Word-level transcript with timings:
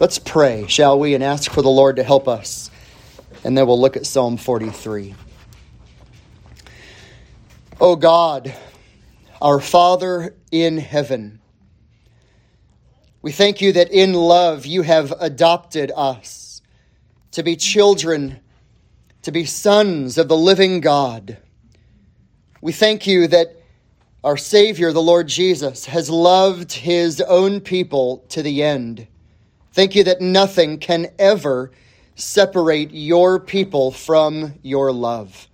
Let's 0.00 0.20
pray, 0.20 0.68
shall 0.68 0.96
we, 0.96 1.14
and 1.14 1.24
ask 1.24 1.50
for 1.50 1.60
the 1.60 1.68
Lord 1.68 1.96
to 1.96 2.04
help 2.04 2.28
us. 2.28 2.70
And 3.42 3.58
then 3.58 3.66
we'll 3.66 3.80
look 3.80 3.96
at 3.96 4.06
Psalm 4.06 4.36
43. 4.36 5.16
O 7.80 7.96
God, 7.96 8.54
our 9.42 9.58
Father 9.58 10.36
in 10.52 10.78
heaven, 10.78 11.40
we 13.22 13.32
thank 13.32 13.60
you 13.60 13.72
that 13.72 13.90
in 13.90 14.12
love 14.12 14.66
you 14.66 14.82
have 14.82 15.12
adopted 15.18 15.90
us 15.96 16.62
to 17.32 17.42
be 17.42 17.56
children, 17.56 18.38
to 19.22 19.32
be 19.32 19.44
sons 19.44 20.16
of 20.16 20.28
the 20.28 20.36
living 20.36 20.78
God. 20.78 21.38
We 22.60 22.70
thank 22.70 23.08
you 23.08 23.26
that 23.26 23.64
our 24.22 24.36
Savior, 24.36 24.92
the 24.92 25.02
Lord 25.02 25.26
Jesus, 25.26 25.86
has 25.86 26.08
loved 26.08 26.72
his 26.72 27.20
own 27.20 27.60
people 27.60 28.18
to 28.28 28.44
the 28.44 28.62
end. 28.62 29.08
Thank 29.78 29.94
you 29.94 30.02
that 30.02 30.20
nothing 30.20 30.78
can 30.78 31.06
ever 31.20 31.70
separate 32.16 32.90
your 32.90 33.38
people 33.38 33.92
from 33.92 34.54
your 34.60 34.90
love 34.90 35.46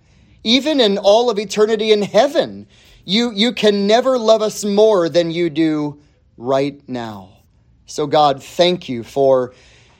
even 0.45 0.79
in 0.79 0.97
all 0.97 1.29
of 1.29 1.37
eternity 1.37 1.91
in 1.91 2.01
heaven. 2.01 2.65
You, 3.03 3.31
you 3.31 3.51
can 3.51 3.85
never 3.87 4.17
love 4.17 4.41
us 4.41 4.63
more 4.63 5.09
than 5.09 5.29
you 5.29 5.51
do 5.51 5.99
right 6.37 6.81
now. 6.87 7.33
So, 7.87 8.07
God, 8.07 8.41
thank 8.41 8.87
you 8.87 9.03
for 9.03 9.53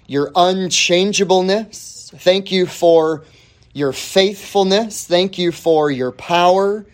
your 0.07 0.31
unchangeableness. 0.35 2.11
Thank 2.15 2.51
you 2.51 2.67
for 2.67 3.25
your 3.73 3.91
faithfulness. 3.91 5.05
Thank 5.05 5.37
you 5.37 5.51
for 5.51 5.91
your 5.91 6.11
power. 6.11 6.85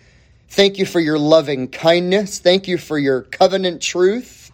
Thank 0.48 0.80
you 0.80 0.86
for 0.86 1.00
your 1.00 1.20
loving 1.20 1.68
kindness. 1.68 2.40
Thank 2.40 2.70
you 2.70 2.78
for 2.78 2.98
your 2.98 3.22
covenant 3.22 3.82
truth. 3.82 4.52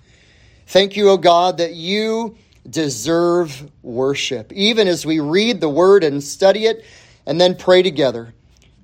Thank 0.66 0.96
you, 0.96 1.10
O 1.10 1.14
oh 1.14 1.18
God, 1.18 1.60
that 1.60 1.74
you 1.74 2.36
deserve 2.70 3.70
worship. 3.82 4.52
Even 4.54 4.88
as 4.88 5.06
we 5.06 5.20
read 5.20 5.62
the 5.62 5.70
word 5.70 6.04
and 6.04 6.24
study 6.24 6.66
it 6.66 6.86
and 7.26 7.40
then 7.40 7.56
pray 7.56 7.82
together. 7.82 8.34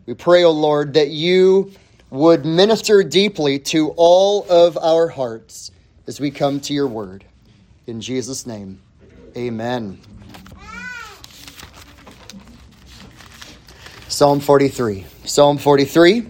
We 0.05 0.13
pray, 0.13 0.43
O 0.43 0.49
oh 0.49 0.51
Lord, 0.51 0.93
that 0.93 1.09
you 1.09 1.71
would 2.09 2.45
minister 2.45 3.03
deeply 3.03 3.59
to 3.59 3.89
all 3.95 4.45
of 4.49 4.77
our 4.77 5.07
hearts 5.07 5.71
as 6.07 6.19
we 6.19 6.31
come 6.31 6.59
to 6.61 6.73
your 6.73 6.87
word. 6.87 7.25
In 7.87 8.01
Jesus' 8.01 8.45
name, 8.45 8.79
amen. 9.35 9.99
Psalm 14.07 14.39
43. 14.39 15.05
Psalm 15.25 15.57
43. 15.57 16.27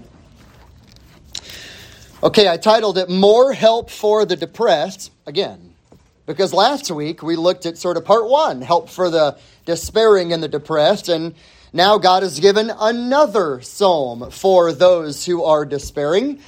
Okay, 2.24 2.48
I 2.48 2.56
titled 2.56 2.98
it 2.98 3.10
More 3.10 3.52
Help 3.52 3.90
for 3.90 4.24
the 4.24 4.38
Depressed. 4.38 5.12
Again, 5.26 5.73
because 6.26 6.54
last 6.54 6.90
week 6.90 7.22
we 7.22 7.36
looked 7.36 7.66
at 7.66 7.78
sort 7.78 7.98
of 7.98 8.06
part 8.06 8.28
one 8.30 8.62
help 8.62 8.90
for 8.90 9.10
the 9.10 9.38
despairing 9.66 10.32
and 10.34 10.42
the 10.42 10.48
depressed. 10.48 11.10
And 11.10 11.36
now 11.74 11.98
God 11.98 12.24
has 12.24 12.40
given 12.40 12.72
another 12.80 13.62
psalm 13.62 14.32
for 14.32 14.72
those 14.72 15.26
who 15.26 15.44
are 15.44 15.66
despairing. 15.66 16.40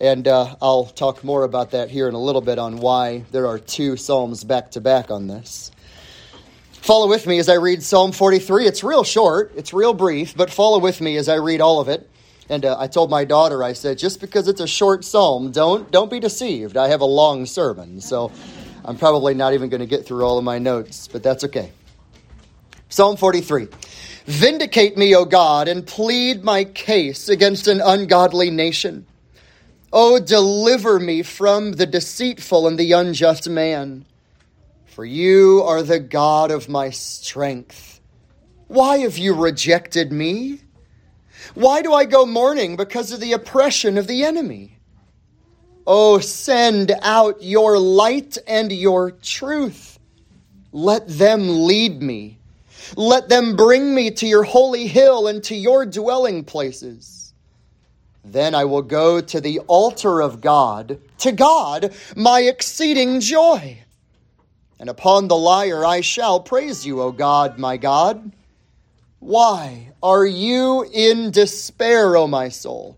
And 0.00 0.28
uh, 0.28 0.56
I'll 0.60 0.86
talk 0.86 1.24
more 1.24 1.44
about 1.44 1.70
that 1.70 1.90
here 1.90 2.08
in 2.08 2.14
a 2.14 2.20
little 2.20 2.40
bit 2.40 2.58
on 2.58 2.78
why 2.78 3.24
there 3.30 3.46
are 3.46 3.58
two 3.58 3.96
psalms 3.96 4.44
back 4.44 4.72
to 4.72 4.80
back 4.80 5.10
on 5.10 5.26
this. 5.26 5.70
Follow 6.72 7.08
with 7.08 7.26
me 7.26 7.38
as 7.38 7.48
I 7.48 7.54
read 7.54 7.82
Psalm 7.82 8.12
43. 8.12 8.66
It's 8.66 8.84
real 8.84 9.04
short, 9.04 9.52
it's 9.56 9.72
real 9.72 9.94
brief, 9.94 10.36
but 10.36 10.50
follow 10.50 10.78
with 10.78 11.00
me 11.00 11.16
as 11.16 11.30
I 11.30 11.36
read 11.36 11.62
all 11.62 11.80
of 11.80 11.88
it. 11.88 12.10
And 12.50 12.66
uh, 12.66 12.76
I 12.78 12.88
told 12.88 13.08
my 13.08 13.24
daughter, 13.24 13.64
I 13.64 13.72
said, 13.72 13.96
just 13.96 14.20
because 14.20 14.48
it's 14.48 14.60
a 14.60 14.66
short 14.66 15.02
psalm, 15.02 15.50
don't 15.50 15.90
don't 15.90 16.10
be 16.10 16.20
deceived. 16.20 16.76
I 16.76 16.88
have 16.88 17.00
a 17.00 17.06
long 17.06 17.46
sermon, 17.46 18.02
so 18.02 18.30
I'm 18.84 18.96
probably 18.98 19.34
not 19.34 19.54
even 19.54 19.70
going 19.70 19.80
to 19.80 19.86
get 19.86 20.04
through 20.04 20.24
all 20.24 20.36
of 20.36 20.44
my 20.44 20.58
notes, 20.58 21.08
but 21.08 21.22
that's 21.22 21.44
okay. 21.44 21.72
Psalm 22.88 23.16
43. 23.16 23.68
Vindicate 24.26 24.96
me, 24.96 25.14
O 25.14 25.24
God, 25.24 25.68
and 25.68 25.86
plead 25.86 26.44
my 26.44 26.64
case 26.64 27.28
against 27.28 27.66
an 27.66 27.80
ungodly 27.80 28.50
nation. 28.50 29.06
O 29.92 30.18
deliver 30.18 30.98
me 30.98 31.22
from 31.22 31.72
the 31.72 31.86
deceitful 31.86 32.66
and 32.66 32.78
the 32.78 32.92
unjust 32.92 33.48
man. 33.48 34.04
For 34.86 35.04
you 35.04 35.62
are 35.64 35.82
the 35.82 35.98
God 35.98 36.50
of 36.50 36.68
my 36.68 36.90
strength. 36.90 38.00
Why 38.68 38.98
have 38.98 39.18
you 39.18 39.34
rejected 39.34 40.12
me? 40.12 40.60
Why 41.54 41.82
do 41.82 41.92
I 41.92 42.04
go 42.04 42.26
mourning 42.26 42.76
because 42.76 43.12
of 43.12 43.20
the 43.20 43.32
oppression 43.32 43.98
of 43.98 44.06
the 44.06 44.24
enemy? 44.24 44.73
Oh, 45.86 46.18
send 46.18 46.92
out 47.02 47.42
your 47.42 47.78
light 47.78 48.38
and 48.46 48.72
your 48.72 49.10
truth. 49.10 49.98
Let 50.72 51.06
them 51.06 51.66
lead 51.66 52.02
me 52.02 52.38
let 52.96 53.28
them 53.28 53.56
bring 53.56 53.94
me 53.94 54.10
to 54.12 54.26
your 54.26 54.44
holy 54.44 54.86
hill 54.86 55.26
and 55.26 55.42
to 55.44 55.54
your 55.54 55.86
dwelling 55.86 56.44
places. 56.44 57.32
Then 58.24 58.54
I 58.54 58.64
will 58.64 58.82
go 58.82 59.20
to 59.20 59.40
the 59.40 59.60
altar 59.60 60.20
of 60.20 60.40
God, 60.40 60.98
to 61.18 61.32
God, 61.32 61.94
my 62.16 62.40
exceeding 62.40 63.20
joy. 63.20 63.78
And 64.78 64.88
upon 64.88 65.28
the 65.28 65.36
lyre 65.36 65.84
I 65.84 66.00
shall 66.00 66.40
praise 66.40 66.86
you, 66.86 67.00
O 67.00 67.12
God, 67.12 67.58
my 67.58 67.76
God. 67.76 68.32
Why 69.18 69.92
are 70.02 70.26
you 70.26 70.86
in 70.92 71.30
despair, 71.30 72.16
O 72.16 72.26
my 72.26 72.48
soul? 72.48 72.96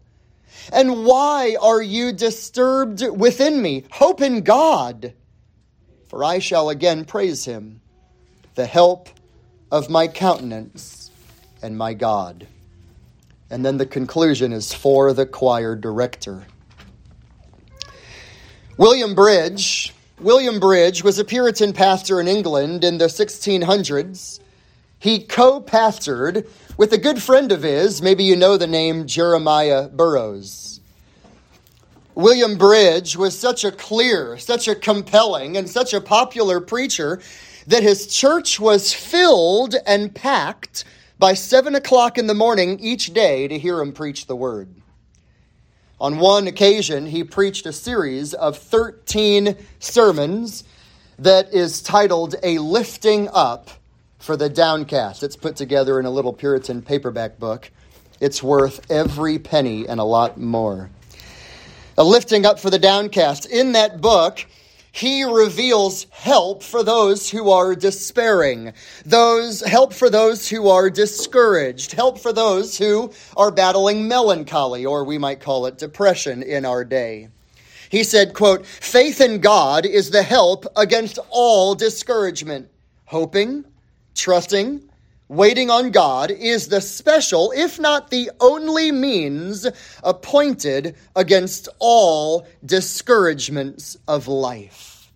And 0.73 1.05
why 1.05 1.57
are 1.61 1.83
you 1.83 2.13
disturbed 2.13 3.03
within 3.09 3.61
me? 3.61 3.85
Hope 3.91 4.21
in 4.21 4.43
God, 4.43 5.15
for 6.09 6.25
I 6.25 6.39
shall 6.39 6.71
again 6.71 7.05
praise 7.05 7.45
him, 7.45 7.81
the 8.55 8.67
help 8.67 9.09
of 9.71 9.91
my 9.91 10.09
countenance 10.09 11.11
and 11.63 11.77
my 11.77 11.95
God. 11.95 12.47
And 13.51 13.65
then 13.65 13.77
the 13.77 13.87
conclusion 13.87 14.53
is 14.53 14.73
for 14.73 15.13
the 15.13 15.27
choir 15.27 15.77
director. 15.77 16.47
William 18.77 19.15
Bridge. 19.15 19.95
William 20.21 20.59
Bridge 20.59 21.05
was 21.05 21.19
a 21.19 21.25
Puritan 21.25 21.73
pastor 21.73 22.21
in 22.21 22.29
England 22.29 22.85
in 22.85 22.99
the 22.99 23.07
1600s. 23.07 24.41
He 24.99 25.21
co 25.21 25.61
pastored 25.61 26.49
with 26.77 26.93
a 26.93 26.99
good 26.99 27.23
friend 27.23 27.53
of 27.53 27.63
his. 27.63 28.03
Maybe 28.03 28.25
you 28.25 28.37
know 28.37 28.57
the 28.57 28.67
name 28.67 29.07
Jeremiah 29.07 29.89
Burroughs. 29.89 30.81
William 32.15 32.57
Bridge 32.57 33.17
was 33.17 33.39
such 33.39 33.65
a 33.65 33.73
clear, 33.73 34.39
such 34.39 34.69
a 34.69 34.75
compelling, 34.75 35.57
and 35.57 35.69
such 35.69 35.93
a 35.93 36.01
popular 36.01 36.61
preacher 36.61 37.21
that 37.67 37.83
his 37.83 38.07
church 38.07 38.59
was 38.59 38.93
filled 38.93 39.75
and 39.87 40.15
packed 40.15 40.85
by 41.19 41.35
seven 41.35 41.75
o'clock 41.75 42.17
in 42.17 42.27
the 42.27 42.35
morning 42.35 42.79
each 42.81 43.13
day 43.13 43.49
to 43.49 43.59
hear 43.59 43.81
him 43.81 43.93
preach 43.93 44.27
the 44.27 44.37
word. 44.37 44.69
On 45.99 46.19
one 46.19 46.47
occasion, 46.47 47.07
he 47.07 47.25
preached 47.25 47.65
a 47.65 47.73
series 47.73 48.35
of 48.35 48.59
13 48.59 49.57
sermons 49.79 50.65
that 51.19 51.53
is 51.55 51.81
titled 51.81 52.35
A 52.43 52.59
Lifting 52.59 53.29
Up 53.33 53.71
for 54.19 54.37
the 54.37 54.49
Downcast. 54.49 55.23
It's 55.23 55.37
put 55.37 55.57
together 55.57 56.01
in 56.01 56.07
a 56.07 56.11
little 56.11 56.33
Puritan 56.33 56.83
paperback 56.83 57.39
book. 57.39 57.71
It's 58.21 58.43
worth 58.43 58.91
every 58.91 59.39
penny 59.39 59.87
and 59.87 60.01
a 60.01 60.05
lot 60.05 60.39
more. 60.39 60.91
A 61.99 62.05
Lifting 62.05 62.45
Up 62.45 62.59
for 62.59 62.71
the 62.71 62.79
Downcast. 62.79 63.47
In 63.47 63.73
that 63.73 64.01
book, 64.01 64.45
he 64.93 65.25
reveals 65.25 66.07
help 66.11 66.63
for 66.63 66.83
those 66.83 67.29
who 67.29 67.51
are 67.51 67.75
despairing, 67.75 68.73
those 69.05 69.61
help 69.61 69.93
for 69.93 70.09
those 70.09 70.49
who 70.49 70.69
are 70.69 70.89
discouraged, 70.89 71.93
help 71.93 72.19
for 72.19 72.33
those 72.33 72.79
who 72.79 73.13
are 73.37 73.51
battling 73.51 74.09
melancholy, 74.09 74.87
or 74.87 75.05
we 75.05 75.19
might 75.19 75.41
call 75.41 75.67
it 75.67 75.77
depression 75.77 76.43
in 76.43 76.65
our 76.65 76.83
day. 76.83 77.29
He 77.91 78.05
said, 78.05 78.33
quote, 78.33 78.65
faith 78.65 79.21
in 79.21 79.41
God 79.41 79.85
is 79.85 80.11
the 80.11 80.23
help 80.23 80.65
against 80.77 81.19
all 81.29 81.75
discouragement. 81.75 82.71
Hoping, 83.05 83.65
trusting, 84.17 84.89
waiting 85.29 85.71
on 85.71 85.91
God 85.91 86.31
is 86.31 86.69
the 86.69 86.81
special, 86.81 87.53
if 87.55 87.79
not 87.79 88.11
the 88.11 88.31
only 88.41 88.93
means 88.93 89.67
appointed 90.03 90.97
against 91.15 91.69
all 91.79 92.47
discouragements 92.65 93.97
of 94.09 94.29
life. 94.29 95.13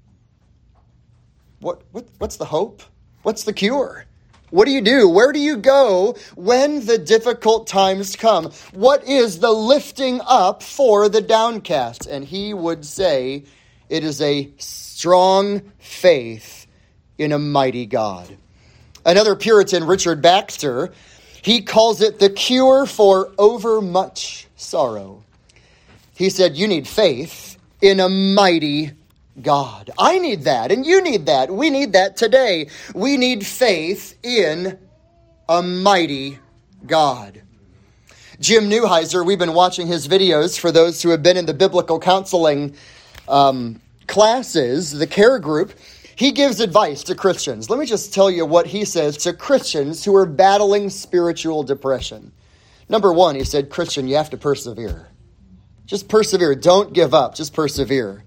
What, 1.60 1.82
what, 1.92 2.06
what's 2.18 2.36
the 2.36 2.46
hope? 2.46 2.82
What's 3.22 3.44
the 3.44 3.52
cure? 3.52 4.06
What 4.50 4.64
do 4.64 4.72
you 4.72 4.80
do? 4.80 5.08
Where 5.08 5.32
do 5.32 5.38
you 5.38 5.56
go 5.56 6.16
when 6.34 6.84
the 6.86 6.98
difficult 6.98 7.68
times 7.68 8.16
come? 8.16 8.50
What 8.72 9.04
is 9.04 9.38
the 9.38 9.52
lifting 9.52 10.20
up 10.26 10.62
for 10.62 11.08
the 11.08 11.20
downcast? 11.20 12.06
And 12.06 12.24
he 12.24 12.52
would 12.52 12.84
say, 12.84 13.44
it 13.88 14.02
is 14.02 14.20
a 14.20 14.50
strong 14.58 15.60
faith 15.78 16.66
in 17.18 17.30
a 17.30 17.38
mighty 17.38 17.86
God. 17.86 18.36
Another 19.04 19.34
Puritan, 19.34 19.84
Richard 19.84 20.20
Baxter, 20.20 20.92
he 21.42 21.62
calls 21.62 22.00
it 22.00 22.18
the 22.18 22.30
cure 22.30 22.86
for 22.86 23.32
overmuch 23.38 24.46
sorrow. 24.56 25.24
He 26.14 26.28
said, 26.30 26.56
You 26.56 26.68
need 26.68 26.86
faith 26.86 27.56
in 27.80 28.00
a 28.00 28.08
mighty 28.08 28.92
God. 29.40 29.90
I 29.98 30.18
need 30.18 30.42
that, 30.42 30.70
and 30.70 30.84
you 30.84 31.02
need 31.02 31.26
that. 31.26 31.50
We 31.50 31.70
need 31.70 31.94
that 31.94 32.16
today. 32.16 32.68
We 32.94 33.16
need 33.16 33.46
faith 33.46 34.18
in 34.22 34.78
a 35.48 35.62
mighty 35.62 36.38
God. 36.86 37.42
Jim 38.38 38.70
Newheiser, 38.70 39.24
we've 39.24 39.38
been 39.38 39.54
watching 39.54 39.86
his 39.86 40.08
videos 40.08 40.58
for 40.58 40.72
those 40.72 41.02
who 41.02 41.10
have 41.10 41.22
been 41.22 41.36
in 41.36 41.46
the 41.46 41.54
biblical 41.54 41.98
counseling 41.98 42.74
um, 43.28 43.80
classes, 44.06 44.92
the 44.92 45.06
care 45.06 45.38
group. 45.38 45.72
He 46.20 46.32
gives 46.32 46.60
advice 46.60 47.02
to 47.04 47.14
Christians. 47.14 47.70
Let 47.70 47.78
me 47.78 47.86
just 47.86 48.12
tell 48.12 48.30
you 48.30 48.44
what 48.44 48.66
he 48.66 48.84
says 48.84 49.16
to 49.16 49.32
Christians 49.32 50.04
who 50.04 50.14
are 50.16 50.26
battling 50.26 50.90
spiritual 50.90 51.62
depression. 51.62 52.32
Number 52.90 53.10
one, 53.10 53.36
he 53.36 53.44
said, 53.44 53.70
Christian, 53.70 54.06
you 54.06 54.16
have 54.16 54.28
to 54.28 54.36
persevere. 54.36 55.08
Just 55.86 56.10
persevere. 56.10 56.54
Don't 56.54 56.92
give 56.92 57.14
up. 57.14 57.36
Just 57.36 57.54
persevere. 57.54 58.22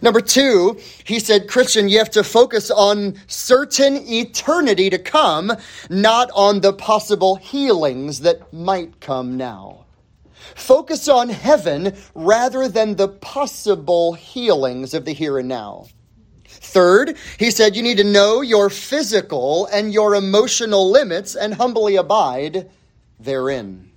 Number 0.00 0.22
two, 0.22 0.80
he 1.04 1.18
said, 1.18 1.46
Christian, 1.46 1.90
you 1.90 1.98
have 1.98 2.08
to 2.12 2.24
focus 2.24 2.70
on 2.70 3.20
certain 3.26 3.98
eternity 4.08 4.88
to 4.88 4.98
come, 4.98 5.52
not 5.90 6.30
on 6.34 6.62
the 6.62 6.72
possible 6.72 7.36
healings 7.36 8.20
that 8.20 8.54
might 8.54 9.00
come 9.00 9.36
now. 9.36 9.84
Focus 10.54 11.10
on 11.10 11.28
heaven 11.28 11.94
rather 12.14 12.68
than 12.68 12.96
the 12.96 13.08
possible 13.08 14.14
healings 14.14 14.94
of 14.94 15.04
the 15.04 15.12
here 15.12 15.36
and 15.36 15.48
now. 15.48 15.88
Third, 16.64 17.16
he 17.38 17.50
said 17.50 17.76
you 17.76 17.82
need 17.82 17.98
to 17.98 18.04
know 18.04 18.40
your 18.40 18.70
physical 18.70 19.66
and 19.66 19.92
your 19.92 20.14
emotional 20.14 20.90
limits 20.90 21.36
and 21.36 21.54
humbly 21.54 21.96
abide 21.96 22.70
therein. 23.20 23.90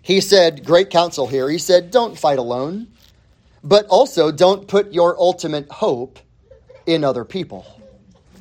He 0.00 0.20
said, 0.20 0.64
great 0.64 0.90
counsel 0.90 1.26
here. 1.26 1.50
He 1.50 1.58
said, 1.58 1.90
don't 1.90 2.18
fight 2.18 2.38
alone, 2.38 2.88
but 3.62 3.86
also 3.86 4.30
don't 4.30 4.68
put 4.68 4.92
your 4.92 5.18
ultimate 5.18 5.70
hope 5.70 6.18
in 6.86 7.04
other 7.04 7.24
people. 7.24 7.66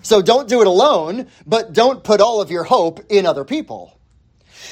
So 0.01 0.21
don't 0.21 0.47
do 0.47 0.61
it 0.61 0.67
alone, 0.67 1.27
but 1.45 1.73
don't 1.73 2.03
put 2.03 2.21
all 2.21 2.41
of 2.41 2.51
your 2.51 2.63
hope 2.63 2.99
in 3.09 3.25
other 3.25 3.43
people. 3.43 3.97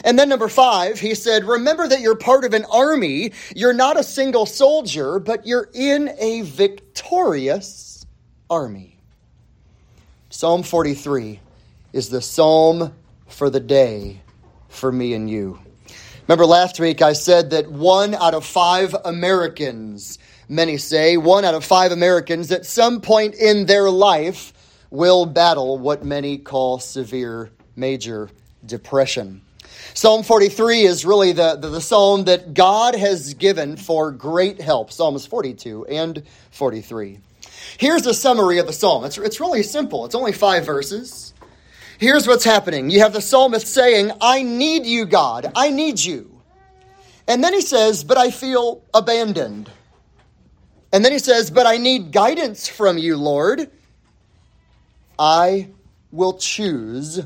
And 0.04 0.18
then 0.18 0.30
number 0.30 0.48
five, 0.48 1.00
he 1.00 1.16
said, 1.16 1.46
remember 1.46 1.88
that 1.88 2.02
you're 2.02 2.16
part 2.16 2.46
of 2.46 2.54
an 2.54 2.66
army. 2.66 3.34
You're 3.56 3.74
not 3.74 4.00
a 4.00 4.04
single 4.04 4.46
soldier, 4.46 5.20
but 5.20 5.48
you're 5.48 5.70
in 5.74 6.14
a 6.18 6.42
victorious 6.42 7.91
army. 8.52 8.98
Psalm 10.30 10.62
43 10.62 11.40
is 11.94 12.10
the 12.10 12.22
psalm 12.22 12.94
for 13.28 13.50
the 13.50 13.62
day 13.62 14.22
for 14.68 14.92
me 14.92 15.14
and 15.14 15.30
you. 15.30 15.58
Remember 16.28 16.46
last 16.46 16.78
week 16.78 17.02
I 17.02 17.14
said 17.14 17.52
that 17.52 17.72
one 17.72 18.14
out 18.14 18.34
of 18.34 18.46
five 18.46 18.94
Americans, 19.06 20.20
many 20.50 20.78
say, 20.78 21.16
one 21.16 21.46
out 21.46 21.54
of 21.54 21.64
five 21.64 21.94
Americans 21.94 22.52
at 22.52 22.66
some 22.66 23.00
point 23.00 23.36
in 23.36 23.66
their 23.66 23.90
life 23.90 24.52
will 24.90 25.26
battle 25.26 25.78
what 25.78 26.04
many 26.04 26.38
call 26.38 26.80
severe 26.80 27.50
major 27.78 28.30
depression. 28.66 29.42
Psalm 29.94 30.24
43 30.24 30.82
is 30.82 31.06
really 31.06 31.32
the, 31.32 31.56
the, 31.56 31.70
the, 31.70 31.82
psalm 31.82 32.26
that 32.26 32.54
God 32.54 32.96
has 32.96 33.34
given 33.34 33.78
for 33.78 34.12
great 34.12 34.60
help. 34.60 34.92
Psalms 34.92 35.26
42 35.26 35.86
and 35.86 36.24
43. 36.52 37.20
Here's 37.78 38.06
a 38.06 38.14
summary 38.14 38.60
of 38.60 38.68
the 38.68 38.74
psalm. 38.74 39.06
It's, 39.06 39.18
it's 39.18 39.40
really 39.40 39.64
simple, 39.64 40.06
it's 40.06 40.16
only 40.16 40.32
five 40.32 40.66
verses. 40.66 41.34
Here's 41.98 42.28
what's 42.28 42.44
happening 42.44 42.90
you 42.90 43.00
have 43.02 43.14
the 43.14 43.22
psalmist 43.22 43.68
saying, 43.68 44.12
I 44.20 44.42
need 44.42 44.86
you, 44.86 45.06
God. 45.06 45.52
I 45.56 45.70
need 45.70 46.00
you. 46.00 46.42
And 47.28 47.44
then 47.44 47.54
he 47.54 47.62
says, 47.62 48.04
But 48.04 48.18
I 48.18 48.32
feel 48.32 48.84
abandoned. 48.94 49.70
And 50.92 51.06
then 51.06 51.12
he 51.12 51.20
says, 51.20 51.52
But 51.52 51.68
I 51.68 51.78
need 51.78 52.12
guidance 52.12 52.68
from 52.68 52.98
you, 52.98 53.18
Lord. 53.18 53.70
I 55.20 55.70
will 56.12 56.34
choose 56.34 57.22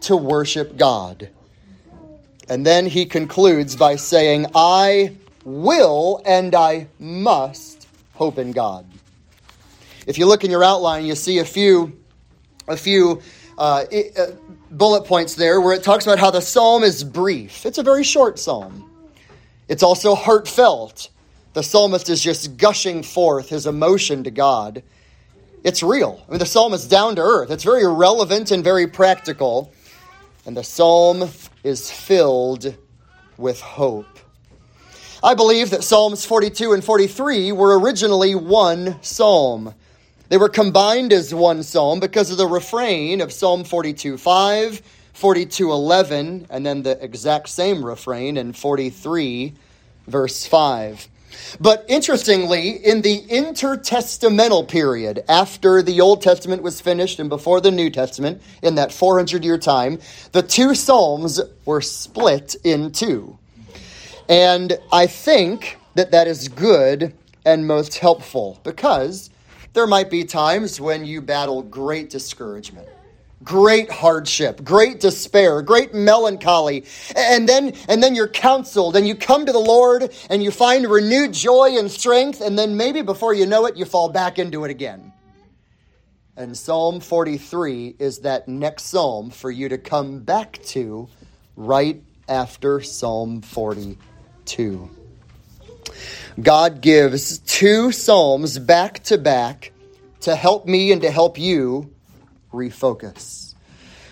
to 0.00 0.16
worship 0.16 0.76
God. 0.76 1.30
And 2.48 2.66
then 2.66 2.86
he 2.86 3.06
concludes 3.06 3.76
by 3.76 3.96
saying, 3.96 4.46
I 4.54 5.16
will 5.44 6.20
and 6.26 6.54
I 6.54 6.88
must 6.98 7.86
hope 8.14 8.38
in 8.38 8.52
God. 8.52 8.86
If 10.06 10.18
you 10.18 10.26
look 10.26 10.44
in 10.44 10.50
your 10.50 10.62
outline, 10.62 11.04
you 11.04 11.16
see 11.16 11.38
a 11.38 11.44
few, 11.44 12.00
a 12.68 12.76
few 12.76 13.20
uh, 13.58 13.84
uh, 14.16 14.26
bullet 14.70 15.04
points 15.04 15.34
there 15.34 15.60
where 15.60 15.74
it 15.74 15.82
talks 15.82 16.06
about 16.06 16.20
how 16.20 16.30
the 16.30 16.40
psalm 16.40 16.84
is 16.84 17.02
brief. 17.02 17.66
It's 17.66 17.78
a 17.78 17.82
very 17.82 18.04
short 18.04 18.38
psalm. 18.38 18.90
It's 19.68 19.82
also 19.82 20.14
heartfelt. 20.14 21.10
The 21.54 21.62
psalmist 21.62 22.08
is 22.08 22.22
just 22.22 22.56
gushing 22.56 23.02
forth 23.02 23.48
his 23.48 23.66
emotion 23.66 24.22
to 24.24 24.30
God. 24.30 24.82
It's 25.64 25.82
real. 25.82 26.22
I 26.28 26.30
mean, 26.30 26.38
the 26.38 26.46
psalm 26.46 26.72
is 26.72 26.86
down 26.86 27.16
to 27.16 27.22
earth. 27.22 27.50
It's 27.50 27.64
very 27.64 27.86
relevant 27.86 28.52
and 28.52 28.62
very 28.62 28.86
practical. 28.86 29.72
And 30.44 30.56
the 30.56 30.62
psalm 30.62 31.28
is 31.64 31.90
filled 31.90 32.76
with 33.36 33.60
hope. 33.60 34.06
I 35.24 35.34
believe 35.34 35.70
that 35.70 35.82
Psalms 35.82 36.24
42 36.24 36.74
and 36.74 36.84
43 36.84 37.50
were 37.50 37.80
originally 37.80 38.36
one 38.36 39.02
psalm. 39.02 39.74
They 40.28 40.38
were 40.38 40.48
combined 40.48 41.12
as 41.12 41.32
one 41.32 41.62
psalm 41.62 42.00
because 42.00 42.30
of 42.30 42.38
the 42.38 42.48
refrain 42.48 43.20
of 43.20 43.32
Psalm 43.32 43.62
42 43.62 44.18
5, 44.18 44.82
42 45.12 45.70
11, 45.70 46.46
and 46.50 46.66
then 46.66 46.82
the 46.82 47.02
exact 47.02 47.48
same 47.48 47.84
refrain 47.84 48.36
in 48.36 48.52
43 48.52 49.54
verse 50.08 50.46
5. 50.46 51.08
But 51.60 51.84
interestingly, 51.88 52.70
in 52.70 53.02
the 53.02 53.22
intertestamental 53.22 54.68
period, 54.68 55.24
after 55.28 55.82
the 55.82 56.00
Old 56.00 56.22
Testament 56.22 56.62
was 56.62 56.80
finished 56.80 57.18
and 57.18 57.28
before 57.28 57.60
the 57.60 57.70
New 57.70 57.90
Testament, 57.90 58.42
in 58.62 58.74
that 58.76 58.92
400 58.92 59.44
year 59.44 59.58
time, 59.58 60.00
the 60.32 60.42
two 60.42 60.74
Psalms 60.74 61.40
were 61.64 61.82
split 61.82 62.56
in 62.64 62.90
two. 62.90 63.38
And 64.28 64.78
I 64.92 65.06
think 65.06 65.78
that 65.94 66.10
that 66.10 66.26
is 66.26 66.48
good 66.48 67.14
and 67.44 67.66
most 67.66 67.98
helpful 67.98 68.58
because 68.64 69.30
there 69.76 69.86
might 69.86 70.08
be 70.08 70.24
times 70.24 70.80
when 70.80 71.04
you 71.04 71.20
battle 71.20 71.62
great 71.62 72.08
discouragement, 72.08 72.88
great 73.44 73.90
hardship, 73.90 74.64
great 74.64 75.00
despair, 75.00 75.60
great 75.60 75.92
melancholy, 75.92 76.86
and 77.14 77.46
then 77.46 77.74
and 77.86 78.02
then 78.02 78.14
you're 78.14 78.26
counseled 78.26 78.96
and 78.96 79.06
you 79.06 79.14
come 79.14 79.44
to 79.44 79.52
the 79.52 79.58
Lord 79.58 80.10
and 80.30 80.42
you 80.42 80.50
find 80.50 80.88
renewed 80.88 81.34
joy 81.34 81.76
and 81.78 81.90
strength 81.90 82.40
and 82.40 82.58
then 82.58 82.78
maybe 82.78 83.02
before 83.02 83.34
you 83.34 83.44
know 83.44 83.66
it 83.66 83.76
you 83.76 83.84
fall 83.84 84.08
back 84.08 84.38
into 84.38 84.64
it 84.64 84.70
again. 84.70 85.12
And 86.38 86.56
Psalm 86.56 86.98
43 87.00 87.96
is 87.98 88.20
that 88.20 88.48
next 88.48 88.84
psalm 88.84 89.28
for 89.28 89.50
you 89.50 89.68
to 89.68 89.76
come 89.76 90.20
back 90.20 90.58
to 90.68 91.06
right 91.54 92.02
after 92.30 92.80
Psalm 92.80 93.42
42. 93.42 94.95
God 96.40 96.80
gives 96.80 97.38
two 97.38 97.92
Psalms 97.92 98.58
back 98.58 99.02
to 99.04 99.18
back 99.18 99.72
to 100.20 100.34
help 100.34 100.66
me 100.66 100.92
and 100.92 101.02
to 101.02 101.10
help 101.10 101.38
you 101.38 101.94
refocus. 102.52 103.54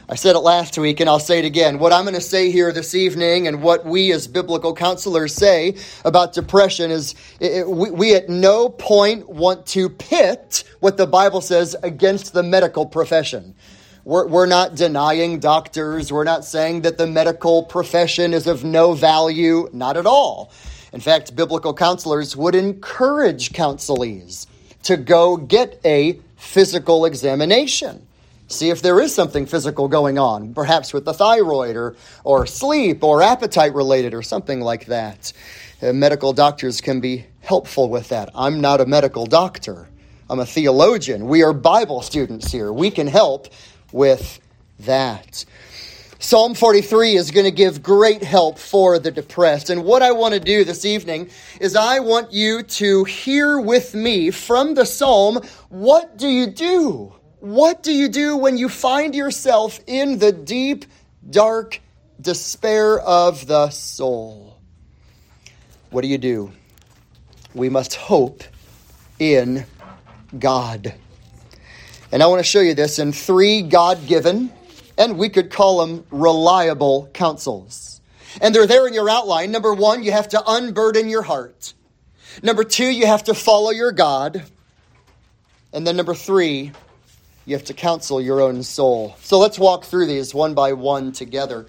I 0.07 0.17
said 0.17 0.37
it 0.37 0.41
last 0.41 0.77
week 0.77 1.01
and 1.01 1.09
I'll 1.09 1.19
say 1.19 1.39
it 1.39 1.47
again. 1.47 1.79
What 1.79 1.93
I'm 1.93 2.05
going 2.05 2.15
to 2.15 2.21
say 2.21 2.51
here 2.51 2.73
this 2.73 2.95
evening 2.95 3.49
and 3.49 3.63
what 3.63 3.87
we 3.87 4.13
as 4.13 4.27
biblical 4.29 4.75
counselors 4.75 5.35
say 5.35 5.77
about 6.05 6.35
depression 6.35 6.91
is 6.91 7.15
it, 7.41 7.67
we, 7.67 7.91
we 7.91 8.15
at 8.15 8.29
no 8.29 8.69
point 8.69 9.29
want 9.29 9.67
to 9.69 9.89
pit 9.89 10.65
what 10.81 10.99
the 10.99 11.07
Bible 11.07 11.41
says 11.41 11.75
against 11.83 12.35
the 12.35 12.43
medical 12.43 12.85
profession. 12.85 13.55
We're, 14.05 14.27
we're 14.27 14.47
not 14.47 14.75
denying 14.75 15.41
doctors. 15.41 16.13
We're 16.13 16.25
not 16.25 16.45
saying 16.45 16.83
that 16.83 16.99
the 16.99 17.07
medical 17.07 17.63
profession 17.63 18.35
is 18.35 18.47
of 18.47 18.63
no 18.63 18.93
value. 18.93 19.71
Not 19.73 19.97
at 19.97 20.05
all. 20.05 20.53
In 20.95 21.01
fact, 21.01 21.35
biblical 21.35 21.75
counselors 21.75 22.37
would 22.37 22.55
encourage 22.55 23.51
counselees 23.51 24.47
to 24.85 24.97
go 24.97 25.37
get 25.37 25.81
a 25.85 26.21
physical 26.37 27.05
examination. 27.05 28.07
See 28.47 28.71
if 28.71 28.81
there 28.81 29.01
is 29.01 29.13
something 29.13 29.45
physical 29.45 29.89
going 29.89 30.19
on, 30.19 30.55
perhaps 30.55 30.93
with 30.93 31.05
the 31.05 31.13
thyroid 31.13 31.75
or, 31.75 31.97
or 32.23 32.47
sleep 32.47 33.03
or 33.03 33.23
appetite 33.23 33.75
related 33.75 34.15
or 34.15 34.23
something 34.23 34.61
like 34.61 34.87
that. 34.87 35.33
Uh, 35.83 35.93
medical 35.93 36.33
doctors 36.33 36.81
can 36.81 37.01
be 37.01 37.27
helpful 37.41 37.91
with 37.91 38.11
that. 38.11 38.31
I'm 38.33 38.61
not 38.61 38.81
a 38.81 38.87
medical 38.87 39.27
doctor, 39.27 39.89
I'm 40.31 40.39
a 40.39 40.47
theologian. 40.47 41.27
We 41.27 41.43
are 41.43 41.53
Bible 41.53 42.03
students 42.03 42.53
here. 42.53 42.73
We 42.73 42.93
can 42.93 43.09
help 43.09 43.49
with 43.91 44.39
that. 44.79 45.45
Psalm 46.25 46.55
43 46.55 47.17
is 47.17 47.31
going 47.33 47.45
to 47.45 47.51
give 47.51 47.83
great 47.83 48.23
help 48.23 48.59
for 48.59 48.99
the 48.99 49.11
depressed. 49.11 49.69
And 49.69 49.85
what 49.85 50.01
I 50.01 50.13
want 50.13 50.33
to 50.33 50.41
do 50.41 50.65
this 50.65 50.87
evening 50.87 51.29
is 51.61 51.77
I 51.77 51.99
want 51.99 52.33
you 52.33 52.63
to 52.63 53.05
hear 53.05 53.61
with 53.61 53.95
me 53.95 54.31
from 54.31 54.73
the 54.73 54.87
psalm 54.87 55.43
what 55.69 56.17
do 56.17 56.27
you 56.27 56.47
do? 56.47 57.13
What 57.41 57.83
do 57.83 57.93
you 57.93 58.09
do 58.09 58.39
when 58.39 58.57
you 58.57 58.71
find 58.71 59.15
yourself 59.15 59.79
in 59.87 60.19
the 60.19 60.33
deep, 60.33 60.87
dark 61.29 61.79
despair 62.19 62.99
of 63.01 63.47
the 63.47 63.69
soul? 63.69 64.57
What 65.91 66.01
do 66.01 66.09
you 66.09 66.17
do? 66.17 66.53
We 67.53 67.69
must 67.69 67.97
hope 67.97 68.45
in 69.19 69.67
God. 70.39 70.95
And 72.11 72.23
I 72.23 72.27
want 72.29 72.41
to 72.41 72.45
show 72.45 72.61
you 72.61 72.73
this 72.73 72.99
in 72.99 73.13
three 73.13 73.61
God 73.61 74.07
given, 74.07 74.54
and 74.97 75.19
we 75.19 75.29
could 75.29 75.51
call 75.51 75.85
them 75.85 76.05
reliable 76.11 77.09
counsels. 77.13 78.01
And 78.41 78.55
they're 78.55 78.67
there 78.67 78.87
in 78.87 78.95
your 78.95 79.09
outline. 79.09 79.53
Number 79.53 79.73
one, 79.73 80.03
you 80.03 80.13
have 80.13 80.29
to 80.31 80.43
unburden 80.47 81.09
your 81.09 81.23
heart. 81.23 81.75
Number 82.43 82.65
two, 82.65 82.87
you 82.87 83.07
have 83.07 83.25
to 83.25 83.35
follow 83.35 83.71
your 83.71 83.93
God. 83.93 84.43
And 85.73 85.87
then 85.87 85.97
number 85.97 86.15
three, 86.15 86.73
you 87.47 87.55
have 87.55 87.65
to 87.67 87.75
counsel 87.75 88.21
your 88.21 88.41
own 88.41 88.63
soul. 88.63 89.17
So 89.21 89.39
let's 89.39 89.59
walk 89.59 89.85
through 89.85 90.07
these 90.07 90.35
one 90.35 90.55
by 90.55 90.73
one 90.73 91.13
together. 91.13 91.67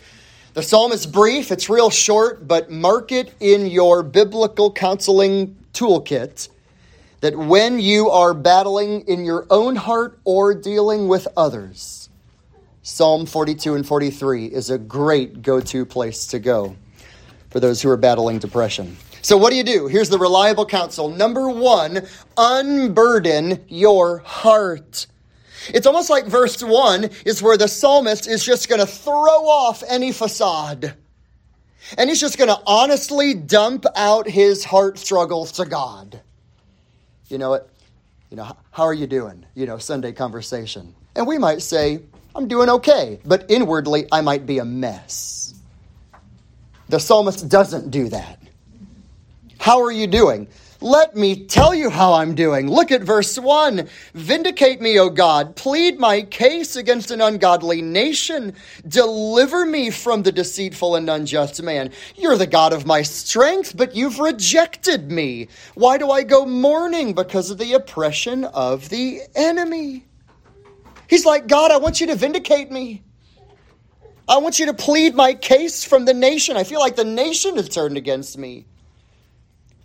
The 0.54 0.64
psalm 0.64 0.94
is 0.94 1.06
brief, 1.06 1.52
it's 1.52 1.70
real 1.70 1.90
short, 1.90 2.48
but 2.48 2.72
mark 2.72 3.12
it 3.12 3.34
in 3.42 3.68
your 3.68 4.04
biblical 4.04 4.72
counseling 4.72 5.58
toolkit 5.74 6.48
that 7.20 7.36
when 7.36 7.80
you 7.80 8.10
are 8.10 8.34
battling 8.34 9.02
in 9.02 9.26
your 9.26 9.46
own 9.50 9.76
heart 9.76 10.18
or 10.24 10.54
dealing 10.54 11.08
with 11.08 11.28
others, 11.36 12.05
Psalm 12.88 13.26
42 13.26 13.74
and 13.74 13.84
43 13.84 14.46
is 14.46 14.70
a 14.70 14.78
great 14.78 15.42
go 15.42 15.60
to 15.60 15.88
place 15.88 16.28
to 16.28 16.38
go 16.38 16.76
for 17.50 17.60
those 17.60 17.82
who 17.82 17.90
are 17.90 17.98
battling 17.98 18.38
depression. 18.38 18.96
So, 19.24 19.38
what 19.38 19.50
do 19.50 19.56
you 19.56 19.64
do? 19.64 19.88
Here's 19.88 20.10
the 20.10 20.20
reliable 20.20 20.68
counsel. 20.68 21.10
Number 21.10 21.50
one, 21.50 22.06
unburden 22.38 23.66
your 23.70 24.20
heart. 24.20 25.08
It's 25.70 25.88
almost 25.88 26.12
like 26.12 26.28
verse 26.28 26.62
1 26.62 27.10
is 27.26 27.42
where 27.42 27.58
the 27.58 27.68
psalmist 27.68 28.28
is 28.28 28.46
just 28.46 28.70
going 28.70 28.82
to 28.82 28.86
throw 28.86 29.48
off 29.48 29.82
any 29.90 30.12
facade. 30.12 30.94
And 31.98 32.08
he's 32.08 32.22
just 32.22 32.38
going 32.38 32.50
to 32.50 32.62
honestly 32.68 33.34
dump 33.34 33.88
out 33.96 34.30
his 34.30 34.64
heart 34.64 35.00
struggles 35.00 35.54
to 35.54 35.66
God. 35.66 36.22
You 37.30 37.40
know 37.40 37.50
what? 37.50 37.68
You 38.30 38.38
know, 38.38 38.56
how 38.70 38.84
are 38.84 38.94
you 38.94 39.08
doing? 39.08 39.44
You 39.56 39.66
know, 39.66 39.80
Sunday 39.80 40.12
conversation. 40.12 40.94
And 41.16 41.26
we 41.26 41.40
might 41.40 41.64
say, 41.64 42.02
I'm 42.36 42.50
doing 42.50 42.70
okay, 42.70 43.20
but 43.26 43.46
inwardly 43.50 44.08
I 44.12 44.20
might 44.20 44.46
be 44.46 44.60
a 44.60 44.66
mess. 44.66 45.54
The 46.90 47.00
psalmist 47.00 47.48
doesn't 47.48 47.92
do 47.92 48.10
that. 48.10 48.40
How 49.58 49.82
are 49.82 49.92
you 49.92 50.06
doing? 50.06 50.50
Let 50.82 51.16
me 51.16 51.46
tell 51.46 51.74
you 51.74 51.90
how 51.90 52.14
I'm 52.14 52.36
doing. 52.36 52.70
Look 52.70 52.92
at 52.92 53.02
verse 53.02 53.40
1. 53.40 53.88
Vindicate 54.14 54.82
me, 54.82 55.00
O 55.00 55.10
God. 55.10 55.56
Plead 55.56 55.98
my 55.98 56.22
case 56.24 56.76
against 56.76 57.10
an 57.10 57.22
ungodly 57.22 57.82
nation. 57.82 58.54
Deliver 58.88 59.66
me 59.66 59.90
from 59.90 60.24
the 60.24 60.32
deceitful 60.34 60.96
and 60.96 61.10
unjust 61.10 61.64
man. 61.64 61.92
You're 62.18 62.38
the 62.38 62.46
God 62.46 62.74
of 62.74 62.86
my 62.86 63.02
strength, 63.02 63.76
but 63.76 63.96
you've 63.96 64.20
rejected 64.20 65.10
me. 65.10 65.48
Why 65.74 65.98
do 65.98 66.12
I 66.12 66.24
go 66.24 66.46
mourning? 66.46 67.14
Because 67.14 67.50
of 67.50 67.58
the 67.58 67.74
oppression 67.74 68.44
of 68.44 68.90
the 68.90 69.22
enemy. 69.34 70.04
He's 71.08 71.26
like, 71.26 71.48
God, 71.48 71.72
I 71.72 71.78
want 71.78 72.02
you 72.02 72.08
to 72.08 72.16
vindicate 72.16 72.72
me. 72.72 73.04
I 74.28 74.38
want 74.38 74.58
you 74.58 74.66
to 74.68 74.74
plead 74.74 75.14
my 75.14 75.34
case 75.34 75.84
from 75.84 76.06
the 76.06 76.14
nation. 76.14 76.58
I 76.58 76.64
feel 76.64 76.80
like 76.80 76.96
the 76.96 77.04
nation 77.04 77.58
has 77.58 77.70
turned 77.70 77.98
against 77.98 78.38
me. 78.38 78.66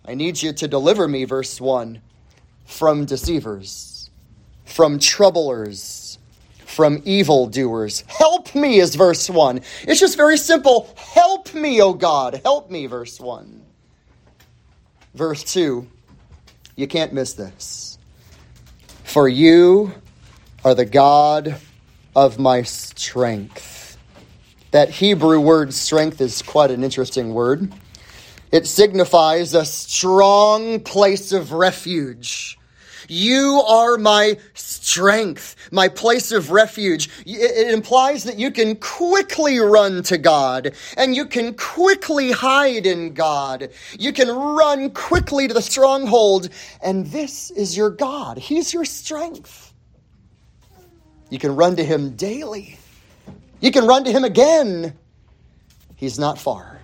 I 0.03 0.15
need 0.15 0.41
you 0.41 0.51
to 0.53 0.67
deliver 0.67 1.07
me, 1.07 1.25
verse 1.25 1.61
1, 1.61 2.01
from 2.65 3.05
deceivers, 3.05 4.09
from 4.65 4.97
troublers, 4.97 6.17
from 6.65 7.03
evildoers. 7.05 8.03
Help 8.07 8.55
me 8.55 8.79
is 8.79 8.95
verse 8.95 9.29
1. 9.29 9.61
It's 9.83 9.99
just 9.99 10.17
very 10.17 10.37
simple. 10.37 10.89
Help 10.97 11.53
me, 11.53 11.81
O 11.81 11.93
God. 11.93 12.41
Help 12.43 12.71
me, 12.71 12.87
verse 12.87 13.19
1. 13.19 13.63
Verse 15.13 15.43
2, 15.43 15.85
you 16.77 16.87
can't 16.87 17.13
miss 17.13 17.33
this. 17.33 17.99
For 19.03 19.27
you 19.27 19.93
are 20.63 20.75
the 20.75 20.85
God 20.85 21.57
of 22.15 22.37
my 22.37 22.61
strength. 22.61 23.97
That 24.71 24.89
Hebrew 24.89 25.39
word 25.39 25.73
strength 25.73 26.21
is 26.21 26.41
quite 26.41 26.71
an 26.71 26.83
interesting 26.83 27.33
word. 27.33 27.73
It 28.51 28.67
signifies 28.67 29.53
a 29.53 29.65
strong 29.65 30.81
place 30.81 31.31
of 31.31 31.51
refuge. 31.51 32.57
You 33.07 33.63
are 33.67 33.97
my 33.97 34.37
strength, 34.53 35.55
my 35.71 35.87
place 35.87 36.31
of 36.31 36.51
refuge. 36.51 37.09
It 37.25 37.73
implies 37.73 38.23
that 38.25 38.37
you 38.37 38.51
can 38.51 38.75
quickly 38.75 39.59
run 39.59 40.03
to 40.03 40.17
God 40.17 40.73
and 40.95 41.15
you 41.15 41.25
can 41.25 41.55
quickly 41.55 42.31
hide 42.31 42.85
in 42.85 43.13
God. 43.13 43.69
You 43.97 44.13
can 44.13 44.29
run 44.29 44.91
quickly 44.91 45.47
to 45.47 45.53
the 45.53 45.61
stronghold, 45.61 46.49
and 46.81 47.07
this 47.07 47.51
is 47.51 47.75
your 47.75 47.89
God. 47.89 48.37
He's 48.37 48.73
your 48.73 48.85
strength. 48.85 49.70
You 51.31 51.39
can 51.39 51.55
run 51.55 51.77
to 51.77 51.83
Him 51.83 52.11
daily. 52.17 52.77
You 53.61 53.71
can 53.71 53.87
run 53.87 54.03
to 54.03 54.11
Him 54.11 54.25
again. 54.25 54.93
He's 55.95 56.19
not 56.19 56.37
far. 56.37 56.79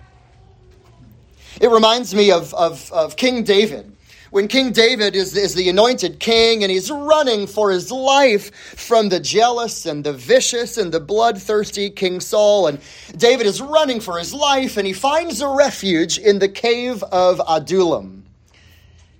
It 1.60 1.70
reminds 1.70 2.14
me 2.14 2.32
of, 2.32 2.54
of, 2.54 2.90
of 2.90 3.16
King 3.16 3.44
David. 3.44 3.94
When 4.30 4.48
King 4.48 4.72
David 4.72 5.14
is, 5.14 5.36
is 5.36 5.54
the 5.54 5.68
anointed 5.68 6.18
king 6.18 6.62
and 6.62 6.70
he's 6.70 6.90
running 6.90 7.46
for 7.46 7.70
his 7.70 7.90
life 7.90 8.54
from 8.54 9.08
the 9.08 9.20
jealous 9.20 9.86
and 9.86 10.04
the 10.04 10.12
vicious 10.12 10.76
and 10.76 10.92
the 10.92 11.00
bloodthirsty 11.00 11.88
King 11.88 12.20
Saul, 12.20 12.66
and 12.66 12.78
David 13.16 13.46
is 13.46 13.62
running 13.62 14.00
for 14.00 14.18
his 14.18 14.34
life 14.34 14.76
and 14.76 14.86
he 14.86 14.92
finds 14.92 15.40
a 15.40 15.48
refuge 15.48 16.18
in 16.18 16.38
the 16.38 16.48
cave 16.48 17.02
of 17.04 17.40
Adullam. 17.48 18.24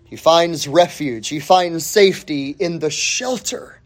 He 0.05 0.17
finds 0.17 0.69
refuge, 0.69 1.29
he 1.29 1.41
finds 1.41 1.87
safety 1.87 2.55
in 2.59 2.79
the 2.79 2.91
shelter 2.91 3.78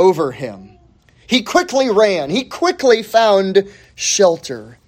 over 0.00 0.32
him. 0.32 0.78
He 1.26 1.42
quickly 1.42 1.90
ran, 1.90 2.30
he 2.30 2.44
quickly 2.44 3.02
found 3.02 3.68
shelter. 3.94 4.78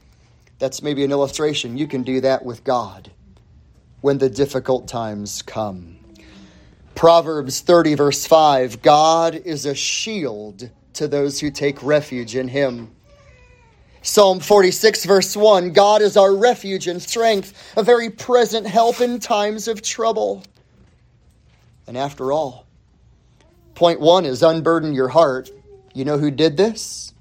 That's 0.58 0.82
maybe 0.82 1.04
an 1.04 1.12
illustration. 1.12 1.76
You 1.76 1.86
can 1.86 2.02
do 2.02 2.22
that 2.22 2.44
with 2.44 2.64
God 2.64 3.10
when 4.00 4.18
the 4.18 4.30
difficult 4.30 4.88
times 4.88 5.42
come. 5.42 5.98
Proverbs 6.94 7.60
30, 7.60 7.94
verse 7.94 8.26
5 8.26 8.80
God 8.80 9.34
is 9.34 9.66
a 9.66 9.74
shield 9.74 10.70
to 10.94 11.06
those 11.06 11.38
who 11.38 11.50
take 11.50 11.82
refuge 11.82 12.34
in 12.34 12.48
him. 12.48 12.90
Psalm 14.00 14.40
46, 14.40 15.04
verse 15.04 15.36
1 15.36 15.72
God 15.72 16.00
is 16.00 16.16
our 16.16 16.34
refuge 16.34 16.88
and 16.88 17.02
strength, 17.02 17.52
a 17.76 17.82
very 17.82 18.08
present 18.08 18.66
help 18.66 19.00
in 19.00 19.20
times 19.20 19.68
of 19.68 19.82
trouble. 19.82 20.42
And 21.86 21.98
after 21.98 22.32
all, 22.32 22.66
point 23.74 24.00
one 24.00 24.24
is 24.24 24.42
unburden 24.42 24.92
your 24.92 25.08
heart. 25.08 25.50
You 25.94 26.04
know 26.04 26.18
who 26.18 26.30
did 26.30 26.56
this? 26.56 27.12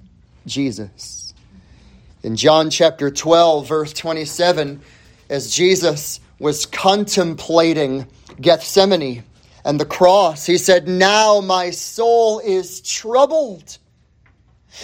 Jesus. 0.46 1.34
In 2.24 2.36
John 2.36 2.70
chapter 2.70 3.10
12, 3.10 3.68
verse 3.68 3.94
27, 3.94 4.82
as 5.30 5.54
Jesus 5.54 6.20
was 6.40 6.66
contemplating 6.66 8.08
Gethsemane 8.40 9.24
and 9.66 9.80
the 9.80 9.86
cross, 9.86 10.46
he 10.46 10.58
said, 10.58 10.88
Now 10.88 11.42
my 11.42 11.72
soul 11.72 12.40
is 12.40 12.82
troubled. 12.82 13.78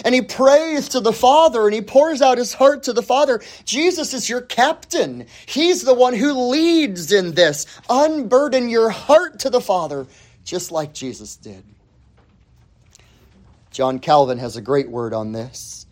And 0.04 0.14
he 0.14 0.22
prays 0.22 0.90
to 0.90 1.00
the 1.00 1.12
Father 1.12 1.66
and 1.66 1.74
he 1.74 1.80
pours 1.80 2.20
out 2.20 2.38
his 2.38 2.52
heart 2.52 2.84
to 2.84 2.92
the 2.92 3.02
Father. 3.02 3.40
Jesus 3.64 4.14
is 4.14 4.28
your 4.28 4.42
captain. 4.42 5.26
He's 5.46 5.82
the 5.82 5.94
one 5.94 6.14
who 6.14 6.50
leads 6.50 7.10
in 7.12 7.32
this. 7.32 7.66
Unburden 7.88 8.68
your 8.68 8.90
heart 8.90 9.40
to 9.40 9.50
the 9.50 9.60
Father, 9.60 10.06
just 10.48 10.72
like 10.72 10.94
Jesus 10.94 11.36
did. 11.36 11.62
John 13.70 13.98
Calvin 13.98 14.38
has 14.38 14.56
a 14.56 14.62
great 14.62 14.88
word 14.88 15.12
on 15.12 15.32
this. 15.32 15.86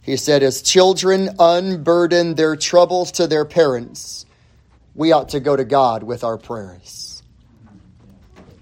He 0.00 0.16
said, 0.16 0.42
As 0.42 0.62
children 0.62 1.28
unburden 1.38 2.34
their 2.34 2.56
troubles 2.56 3.12
to 3.12 3.26
their 3.26 3.44
parents, 3.44 4.24
we 4.94 5.12
ought 5.12 5.28
to 5.28 5.40
go 5.40 5.54
to 5.54 5.64
God 5.66 6.04
with 6.04 6.24
our 6.24 6.38
prayers. 6.38 7.22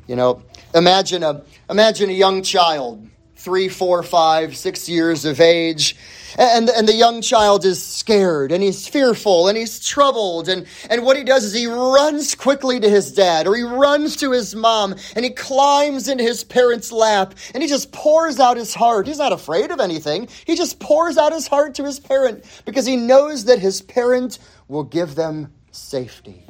You 0.08 0.16
know, 0.16 0.42
imagine 0.74 1.22
a, 1.22 1.44
imagine 1.70 2.10
a 2.10 2.14
young 2.14 2.42
child, 2.42 3.08
three, 3.40 3.68
four, 3.68 4.02
five, 4.02 4.56
six 4.56 4.88
years 4.88 5.24
of 5.24 5.40
age 5.40 5.96
and, 6.38 6.68
and 6.70 6.86
the 6.86 6.94
young 6.94 7.22
child 7.22 7.64
is 7.64 7.84
scared 7.84 8.52
and 8.52 8.62
he's 8.62 8.86
fearful 8.86 9.48
and 9.48 9.56
he's 9.58 9.84
troubled. 9.84 10.48
And, 10.48 10.66
and 10.88 11.04
what 11.04 11.16
he 11.16 11.24
does 11.24 11.44
is 11.44 11.52
he 11.52 11.66
runs 11.66 12.34
quickly 12.34 12.78
to 12.80 12.88
his 12.88 13.12
dad 13.12 13.46
or 13.46 13.56
he 13.56 13.62
runs 13.62 14.16
to 14.16 14.32
his 14.32 14.54
mom 14.54 14.94
and 15.16 15.24
he 15.24 15.30
climbs 15.30 16.08
into 16.08 16.24
his 16.24 16.44
parents' 16.44 16.92
lap 16.92 17.34
and 17.54 17.62
he 17.62 17.68
just 17.68 17.92
pours 17.92 18.38
out 18.38 18.56
his 18.56 18.74
heart. 18.74 19.06
He's 19.06 19.18
not 19.18 19.32
afraid 19.32 19.70
of 19.70 19.80
anything. 19.80 20.28
He 20.46 20.56
just 20.56 20.80
pours 20.80 21.16
out 21.16 21.32
his 21.32 21.46
heart 21.46 21.74
to 21.76 21.84
his 21.84 21.98
parent 21.98 22.44
because 22.64 22.86
he 22.86 22.96
knows 22.96 23.44
that 23.46 23.58
his 23.58 23.82
parent 23.82 24.38
will 24.68 24.84
give 24.84 25.14
them 25.14 25.52
safety. 25.72 26.46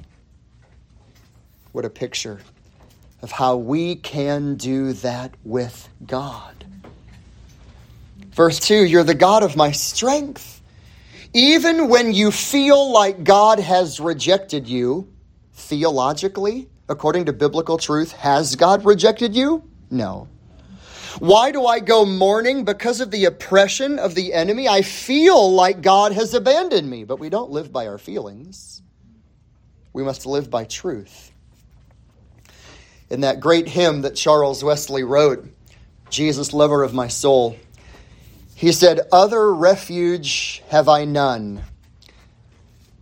What 1.73 1.85
a 1.85 1.91
picture 1.91 2.41
of 3.23 3.31
how 3.31 3.57
we 3.57 3.97
can 3.97 4.57
do 4.57 4.93
that 4.95 5.35
with 5.45 5.89
God. 6.07 6.65
Verse 8.33 8.61
2 8.61 8.85
You're 8.85 9.05
the 9.05 9.15
God 9.15 9.43
of 9.43 9.57
my 9.57 9.73
strength. 9.73 10.63
Even 11.33 11.89
when 11.89 12.13
you 12.13 12.33
feel 12.33 12.91
like 12.91 13.23
God 13.23 13.61
has 13.61 14.01
rejected 14.01 14.67
you, 14.67 15.13
theologically, 15.53 16.69
according 16.89 17.27
to 17.27 17.33
biblical 17.33 17.79
truth, 17.79 18.13
has 18.13 18.57
God 18.57 18.85
rejected 18.85 19.37
you? 19.37 19.63
No. 19.91 20.29
Why 21.21 21.53
do 21.53 21.67
I 21.67 21.81
go 21.81 22.05
mourning? 22.05 22.65
Because 22.65 23.01
of 23.01 23.11
the 23.11 23.27
oppression 23.27 23.99
of 23.99 24.15
the 24.15 24.33
enemy. 24.33 24.69
I 24.69 24.83
feel 24.83 25.53
like 25.53 25.83
God 25.83 26.13
has 26.13 26.35
abandoned 26.35 26.89
me, 26.89 27.05
but 27.05 27.19
we 27.19 27.29
don't 27.29 27.51
live 27.51 27.73
by 27.73 27.87
our 27.87 27.99
feelings. 27.99 28.83
We 29.93 30.03
must 30.03 30.25
live 30.25 30.51
by 30.51 30.65
truth. 30.65 31.33
In 33.09 33.21
that 33.23 33.41
great 33.41 33.69
hymn 33.69 34.03
that 34.03 34.15
Charles 34.15 34.63
Wesley 34.63 35.03
wrote, 35.03 35.47
Jesus, 36.11 36.53
lover 36.53 36.83
of 36.83 36.95
my 36.95 37.09
soul, 37.09 37.57
he 38.61 38.73
said, 38.73 39.01
Other 39.11 39.55
refuge 39.55 40.63
have 40.69 40.87
I 40.87 41.07
none. 41.07 41.63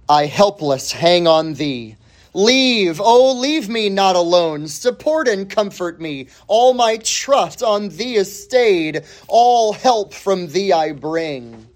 I 0.09 0.27
helpless 0.27 0.93
hang 0.93 1.27
on 1.27 1.55
thee. 1.55 1.97
Leave, 2.33 3.01
oh, 3.01 3.33
leave 3.33 3.69
me 3.69 3.89
not 3.89 4.15
alone. 4.15 4.69
Support 4.69 5.27
and 5.27 5.51
comfort 5.51 6.01
me. 6.01 6.29
All 6.47 6.75
my 6.75 6.99
trust 6.99 7.65
on 7.65 7.89
thee 7.89 8.15
is 8.15 8.45
stayed. 8.45 9.03
All 9.27 9.73
help 9.73 10.15
from 10.15 10.47
thee 10.47 10.73
I 10.73 10.93
bring. 10.93 11.67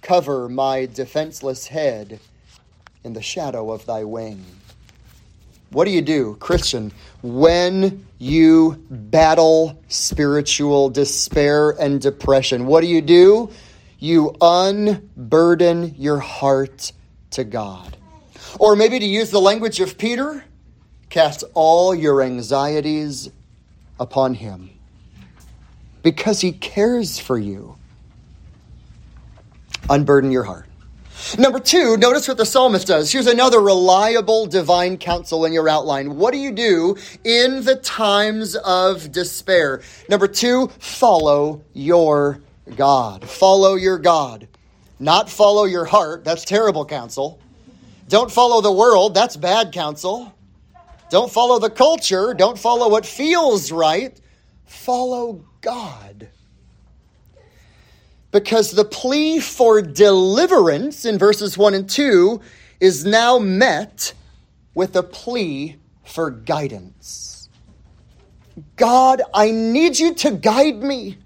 Cover 0.00 0.48
my 0.48 0.86
defenseless 0.86 1.66
head 1.66 2.20
in 3.04 3.12
the 3.12 3.20
shadow 3.20 3.70
of 3.70 3.84
thy 3.84 4.04
wing. 4.04 4.42
What 5.68 5.84
do 5.84 5.90
you 5.90 6.00
do, 6.00 6.36
Christian, 6.40 6.90
when 7.20 8.06
you 8.24 8.82
battle 8.88 9.82
spiritual 9.88 10.88
despair 10.88 11.70
and 11.70 12.00
depression? 12.00 12.66
What 12.66 12.80
do 12.80 12.86
you 12.86 13.02
do? 13.02 13.50
You 13.98 14.34
unburden 14.40 15.94
your 15.98 16.18
heart 16.18 16.92
to 17.32 17.44
God. 17.44 17.96
Or 18.58 18.76
maybe 18.76 18.98
to 18.98 19.04
use 19.04 19.30
the 19.30 19.40
language 19.40 19.80
of 19.80 19.98
Peter, 19.98 20.44
cast 21.10 21.44
all 21.52 21.94
your 21.94 22.22
anxieties 22.22 23.30
upon 24.00 24.34
him 24.34 24.70
because 26.02 26.40
he 26.40 26.52
cares 26.52 27.18
for 27.18 27.38
you. 27.38 27.76
Unburden 29.90 30.30
your 30.30 30.44
heart. 30.44 30.66
Number 31.38 31.58
two, 31.58 31.96
notice 31.96 32.28
what 32.28 32.36
the 32.36 32.46
psalmist 32.46 32.86
does. 32.86 33.12
Here's 33.12 33.26
another 33.26 33.60
reliable 33.60 34.46
divine 34.46 34.98
counsel 34.98 35.44
in 35.44 35.52
your 35.52 35.68
outline. 35.68 36.16
What 36.16 36.32
do 36.32 36.38
you 36.38 36.52
do 36.52 36.96
in 37.24 37.64
the 37.64 37.76
times 37.76 38.56
of 38.56 39.10
despair? 39.12 39.82
Number 40.08 40.26
two, 40.26 40.68
follow 40.78 41.62
your 41.72 42.40
God. 42.76 43.28
Follow 43.28 43.74
your 43.74 43.98
God. 43.98 44.48
Not 44.98 45.28
follow 45.30 45.64
your 45.64 45.84
heart. 45.84 46.24
That's 46.24 46.44
terrible 46.44 46.84
counsel. 46.84 47.38
Don't 48.08 48.30
follow 48.30 48.60
the 48.60 48.72
world. 48.72 49.14
That's 49.14 49.36
bad 49.36 49.72
counsel. 49.72 50.32
Don't 51.10 51.30
follow 51.30 51.58
the 51.58 51.70
culture. 51.70 52.34
Don't 52.34 52.58
follow 52.58 52.88
what 52.88 53.06
feels 53.06 53.70
right. 53.70 54.18
Follow 54.66 55.44
God. 55.60 56.28
Because 58.34 58.72
the 58.72 58.84
plea 58.84 59.38
for 59.38 59.80
deliverance 59.80 61.04
in 61.04 61.18
verses 61.18 61.56
1 61.56 61.72
and 61.72 61.88
2 61.88 62.40
is 62.80 63.04
now 63.04 63.38
met 63.38 64.12
with 64.74 64.96
a 64.96 65.04
plea 65.04 65.76
for 66.02 66.32
guidance. 66.32 67.48
God, 68.74 69.22
I 69.32 69.52
need 69.52 70.00
you 70.00 70.14
to 70.14 70.32
guide 70.32 70.82
me. 70.82 71.16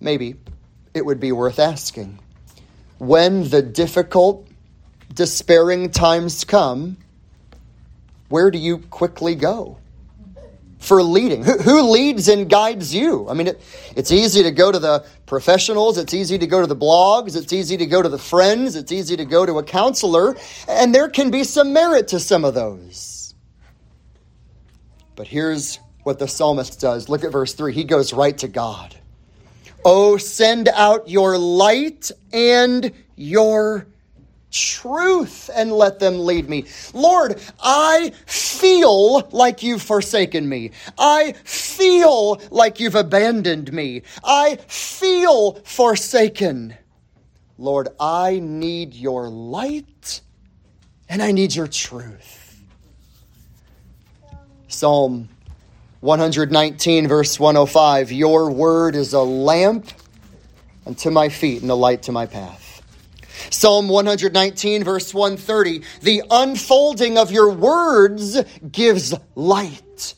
Maybe 0.00 0.34
it 0.92 1.06
would 1.06 1.20
be 1.20 1.30
worth 1.30 1.60
asking 1.60 2.18
when 2.98 3.48
the 3.48 3.62
difficult 3.62 4.48
despairing 5.14 5.90
times 5.90 6.42
come, 6.42 6.96
where 8.28 8.50
do 8.50 8.58
you 8.58 8.78
quickly 8.78 9.36
go 9.36 9.78
for 10.82 11.02
leading? 11.02 11.44
Who, 11.44 11.58
who 11.58 11.90
leads 11.90 12.28
and 12.28 12.50
guides 12.50 12.94
you? 12.94 13.28
I 13.28 13.34
mean, 13.34 13.46
it, 13.46 13.60
it's 13.96 14.10
easy 14.10 14.42
to 14.42 14.50
go 14.50 14.72
to 14.72 14.78
the 14.78 15.06
professionals, 15.26 15.96
it's 15.96 16.12
easy 16.12 16.36
to 16.38 16.46
go 16.46 16.60
to 16.60 16.66
the 16.66 16.76
blogs, 16.76 17.36
it's 17.36 17.52
easy 17.52 17.76
to 17.76 17.86
go 17.86 18.02
to 18.02 18.08
the 18.08 18.18
friends, 18.18 18.74
it's 18.76 18.92
easy 18.92 19.16
to 19.16 19.24
go 19.24 19.46
to 19.46 19.58
a 19.58 19.62
counselor, 19.62 20.36
and 20.68 20.94
there 20.94 21.08
can 21.08 21.30
be 21.30 21.44
some 21.44 21.72
merit 21.72 22.08
to 22.08 22.20
some 22.20 22.44
of 22.44 22.54
those. 22.54 23.34
But 25.14 25.28
here's 25.28 25.78
what 26.02 26.18
the 26.18 26.26
psalmist 26.26 26.80
does. 26.80 27.08
Look 27.08 27.22
at 27.22 27.30
verse 27.30 27.54
3. 27.54 27.72
He 27.72 27.84
goes 27.84 28.12
right 28.12 28.36
to 28.38 28.48
God. 28.48 28.96
Oh, 29.84 30.16
send 30.16 30.68
out 30.68 31.08
your 31.08 31.38
light 31.38 32.10
and 32.32 32.92
your 33.14 33.86
truth 34.52 35.50
and 35.54 35.72
let 35.72 35.98
them 35.98 36.20
lead 36.20 36.48
me. 36.48 36.66
Lord, 36.94 37.40
I 37.60 38.12
feel 38.26 39.28
like 39.30 39.62
you've 39.62 39.82
forsaken 39.82 40.48
me. 40.48 40.70
I 40.98 41.32
feel 41.44 42.40
like 42.50 42.78
you've 42.78 42.94
abandoned 42.94 43.72
me. 43.72 44.02
I 44.22 44.56
feel 44.68 45.54
forsaken. 45.64 46.76
Lord, 47.58 47.88
I 47.98 48.38
need 48.40 48.94
your 48.94 49.28
light 49.28 50.20
and 51.08 51.22
I 51.22 51.32
need 51.32 51.54
your 51.54 51.66
truth. 51.66 52.60
Psalm 54.68 55.28
119, 56.00 57.06
verse 57.06 57.38
105 57.38 58.10
Your 58.10 58.50
word 58.50 58.96
is 58.96 59.12
a 59.12 59.20
lamp 59.20 59.86
unto 60.86 61.10
my 61.10 61.28
feet 61.28 61.62
and 61.62 61.70
a 61.70 61.74
light 61.74 62.02
to 62.02 62.12
my 62.12 62.26
path. 62.26 62.61
Psalm 63.50 63.88
119, 63.88 64.84
verse 64.84 65.12
130 65.14 65.82
The 66.02 66.22
unfolding 66.30 67.18
of 67.18 67.30
your 67.30 67.50
words 67.50 68.42
gives 68.70 69.14
light. 69.34 70.14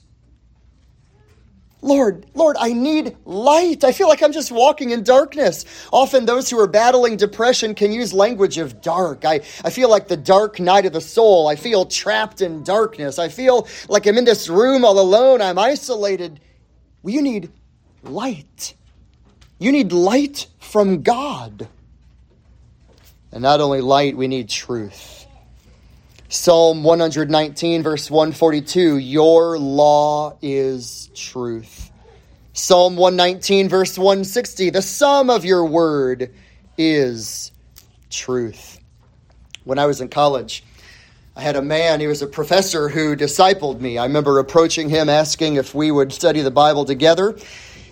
Lord, 1.85 2.25
Lord, 2.33 2.57
I 2.59 2.73
need 2.73 3.15
light. 3.27 3.85
I 3.85 3.93
feel 3.93 4.09
like 4.09 4.23
I'm 4.23 4.33
just 4.33 4.51
walking 4.51 4.89
in 4.89 5.03
darkness. 5.03 5.67
Often 5.93 6.25
those 6.25 6.49
who 6.49 6.59
are 6.59 6.67
battling 6.67 7.19
depression 7.19 7.75
can 7.75 7.93
use 7.93 8.15
language 8.15 8.57
of 8.57 8.81
dark. 8.81 9.27
I, 9.27 9.43
I 9.63 9.69
feel 9.69 9.91
like 9.91 10.09
the 10.09 10.17
dark 10.17 10.59
night 10.59 10.87
of 10.87 10.95
the 10.95 11.03
soul. 11.03 11.47
I 11.47 11.57
feel 11.57 11.85
trapped 11.85 12.41
in 12.41 12.65
darkness. 12.65 13.19
I 13.19 13.29
feel 13.29 13.69
like 13.91 14.07
I'm 14.07 14.17
in 14.17 14.25
this 14.25 14.49
room 14.49 14.83
all 14.83 14.99
alone. 14.99 15.43
I'm 15.43 15.59
isolated. 15.59 16.41
Well, 17.03 17.13
you 17.13 17.21
need 17.21 17.53
light. 18.03 18.75
You 19.59 19.71
need 19.71 19.93
light 19.93 20.47
from 20.61 21.03
God. 21.03 21.69
And 23.35 23.43
not 23.43 23.61
only 23.61 23.81
light, 23.81 24.17
we 24.17 24.29
need 24.29 24.49
truth. 24.49 25.27
Psalm 26.29 26.85
119, 26.85 27.83
verse 27.83 28.09
142 28.09 28.97
Your 28.99 29.59
law 29.59 30.39
is 30.41 31.11
truth. 31.17 31.91
Psalm 32.53 32.97
119, 32.97 33.69
verse 33.69 33.99
160 33.99 34.71
The 34.71 34.81
sum 34.81 35.31
of 35.31 35.45
your 35.45 35.65
word 35.67 36.33
is 36.79 37.51
truth. 38.09 38.79
When 39.65 39.81
I 39.81 39.87
was 39.87 40.01
in 40.01 40.11
college, 40.11 40.63
I 41.35 41.43
had 41.43 41.57
a 41.57 41.63
man, 41.63 41.99
he 41.99 42.07
was 42.07 42.23
a 42.23 42.29
professor 42.29 42.89
who 42.89 43.17
discipled 43.17 43.81
me. 43.81 43.99
I 43.99 44.05
remember 44.05 44.39
approaching 44.39 44.89
him 44.89 45.09
asking 45.09 45.57
if 45.57 45.75
we 45.75 45.91
would 45.91 46.13
study 46.13 46.41
the 46.43 46.53
Bible 46.53 46.85
together. 46.85 47.37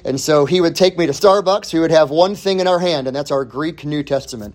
And 0.04 0.20
so 0.20 0.46
he 0.46 0.60
would 0.60 0.76
take 0.76 0.96
me 0.96 1.06
to 1.06 1.12
Starbucks. 1.12 1.74
We 1.74 1.80
would 1.80 1.90
have 1.90 2.10
one 2.10 2.36
thing 2.36 2.60
in 2.60 2.68
our 2.68 2.78
hand, 2.78 3.08
and 3.08 3.16
that's 3.16 3.32
our 3.32 3.44
Greek 3.44 3.84
New 3.84 4.04
Testament. 4.04 4.54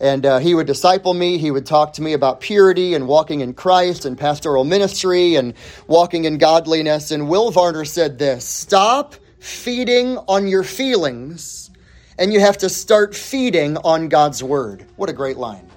And 0.00 0.24
uh, 0.24 0.38
he 0.38 0.54
would 0.54 0.66
disciple 0.66 1.12
me. 1.12 1.38
He 1.38 1.50
would 1.50 1.66
talk 1.66 1.94
to 1.94 2.02
me 2.02 2.12
about 2.12 2.40
purity 2.40 2.94
and 2.94 3.08
walking 3.08 3.40
in 3.40 3.52
Christ 3.52 4.04
and 4.04 4.16
pastoral 4.16 4.64
ministry 4.64 5.34
and 5.34 5.54
walking 5.88 6.24
in 6.24 6.38
godliness. 6.38 7.10
And 7.10 7.28
Will 7.28 7.50
Varner 7.50 7.84
said 7.84 8.18
this 8.18 8.44
Stop 8.44 9.16
feeding 9.40 10.16
on 10.28 10.46
your 10.46 10.62
feelings, 10.62 11.70
and 12.16 12.32
you 12.32 12.40
have 12.40 12.58
to 12.58 12.68
start 12.68 13.14
feeding 13.14 13.76
on 13.78 14.08
God's 14.08 14.42
word. 14.42 14.84
What 14.96 15.08
a 15.08 15.12
great 15.12 15.36
line. 15.36 15.68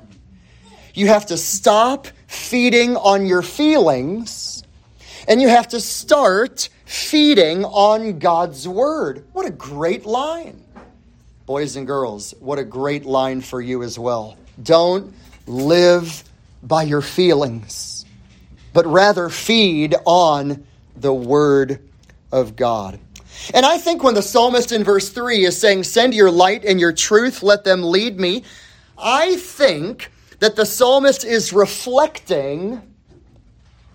You 0.93 1.07
have 1.07 1.27
to 1.27 1.37
stop 1.37 2.07
feeding 2.27 2.97
on 2.97 3.25
your 3.25 3.41
feelings, 3.41 4.63
and 5.27 5.41
you 5.41 5.47
have 5.47 5.69
to 5.69 5.79
start 5.79 6.69
feeding 6.85 7.63
on 7.65 8.19
God's 8.19 8.67
word. 8.67 9.25
What 9.33 9.47
a 9.47 9.51
great 9.51 10.05
line. 10.05 10.60
Boys 11.51 11.75
and 11.75 11.85
girls, 11.85 12.33
what 12.39 12.59
a 12.59 12.63
great 12.63 13.05
line 13.05 13.41
for 13.41 13.59
you 13.59 13.83
as 13.83 13.99
well. 13.99 14.37
Don't 14.63 15.13
live 15.47 16.23
by 16.63 16.83
your 16.83 17.01
feelings, 17.01 18.05
but 18.71 18.85
rather 18.87 19.27
feed 19.27 19.93
on 20.05 20.65
the 20.95 21.13
Word 21.13 21.85
of 22.31 22.55
God. 22.55 23.01
And 23.53 23.65
I 23.65 23.79
think 23.79 24.01
when 24.01 24.13
the 24.13 24.21
psalmist 24.21 24.71
in 24.71 24.85
verse 24.85 25.09
3 25.09 25.43
is 25.43 25.59
saying, 25.59 25.83
Send 25.83 26.13
your 26.13 26.31
light 26.31 26.63
and 26.63 26.79
your 26.79 26.93
truth, 26.93 27.43
let 27.43 27.65
them 27.65 27.83
lead 27.83 28.17
me, 28.17 28.45
I 28.97 29.35
think 29.35 30.09
that 30.39 30.55
the 30.55 30.65
psalmist 30.65 31.25
is 31.25 31.51
reflecting 31.51 32.81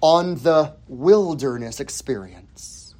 on 0.02 0.34
the 0.34 0.74
wilderness 0.88 1.80
experience 1.80 2.94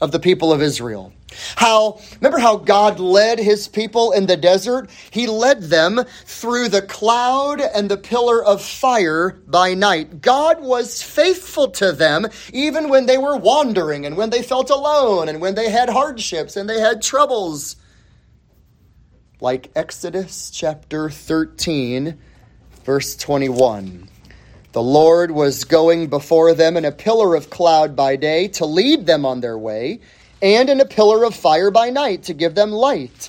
of 0.00 0.10
the 0.10 0.18
people 0.18 0.54
of 0.54 0.62
Israel. 0.62 1.12
How, 1.56 2.00
remember 2.16 2.38
how 2.38 2.56
God 2.56 2.98
led 2.98 3.38
his 3.38 3.68
people 3.68 4.12
in 4.12 4.26
the 4.26 4.36
desert? 4.36 4.90
He 5.10 5.26
led 5.26 5.62
them 5.62 6.00
through 6.24 6.68
the 6.68 6.82
cloud 6.82 7.60
and 7.60 7.88
the 7.88 7.96
pillar 7.96 8.44
of 8.44 8.62
fire 8.62 9.40
by 9.46 9.74
night. 9.74 10.20
God 10.20 10.60
was 10.60 11.02
faithful 11.02 11.70
to 11.72 11.92
them 11.92 12.26
even 12.52 12.88
when 12.88 13.06
they 13.06 13.18
were 13.18 13.36
wandering 13.36 14.06
and 14.06 14.16
when 14.16 14.30
they 14.30 14.42
felt 14.42 14.70
alone 14.70 15.28
and 15.28 15.40
when 15.40 15.54
they 15.54 15.70
had 15.70 15.88
hardships 15.88 16.56
and 16.56 16.68
they 16.68 16.80
had 16.80 17.02
troubles. 17.02 17.76
Like 19.40 19.70
Exodus 19.74 20.50
chapter 20.50 21.08
13, 21.08 22.18
verse 22.84 23.16
21. 23.16 24.08
The 24.72 24.82
Lord 24.82 25.32
was 25.32 25.64
going 25.64 26.08
before 26.08 26.54
them 26.54 26.76
in 26.76 26.84
a 26.84 26.92
pillar 26.92 27.34
of 27.34 27.50
cloud 27.50 27.96
by 27.96 28.14
day 28.16 28.46
to 28.48 28.66
lead 28.66 29.06
them 29.06 29.26
on 29.26 29.40
their 29.40 29.58
way 29.58 30.00
and 30.42 30.70
in 30.70 30.80
a 30.80 30.86
pillar 30.86 31.24
of 31.24 31.34
fire 31.34 31.70
by 31.70 31.90
night 31.90 32.22
to 32.24 32.34
give 32.34 32.54
them 32.54 32.70
light, 32.70 33.28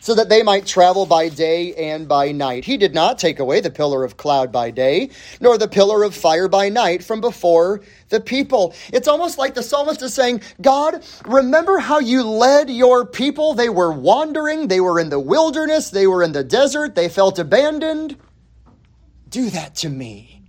so 0.00 0.14
that 0.14 0.28
they 0.28 0.42
might 0.42 0.66
travel 0.66 1.06
by 1.06 1.28
day 1.28 1.74
and 1.74 2.08
by 2.08 2.32
night. 2.32 2.64
He 2.64 2.76
did 2.76 2.92
not 2.92 3.18
take 3.18 3.38
away 3.38 3.60
the 3.60 3.70
pillar 3.70 4.04
of 4.04 4.16
cloud 4.16 4.50
by 4.50 4.70
day, 4.70 5.10
nor 5.40 5.56
the 5.56 5.68
pillar 5.68 6.02
of 6.02 6.14
fire 6.14 6.48
by 6.48 6.68
night 6.68 7.04
from 7.04 7.20
before 7.20 7.82
the 8.08 8.20
people. 8.20 8.74
It's 8.92 9.06
almost 9.06 9.38
like 9.38 9.54
the 9.54 9.62
psalmist 9.62 10.02
is 10.02 10.12
saying, 10.12 10.42
God, 10.60 11.04
remember 11.24 11.78
how 11.78 12.00
you 12.00 12.24
led 12.24 12.68
your 12.68 13.06
people? 13.06 13.54
They 13.54 13.68
were 13.68 13.92
wandering, 13.92 14.68
they 14.68 14.80
were 14.80 14.98
in 14.98 15.08
the 15.08 15.20
wilderness, 15.20 15.90
they 15.90 16.06
were 16.08 16.22
in 16.22 16.32
the 16.32 16.44
desert, 16.44 16.94
they 16.94 17.08
felt 17.08 17.38
abandoned. 17.38 18.16
Do 19.28 19.50
that 19.50 19.76
to 19.76 19.88
me. 19.88 20.42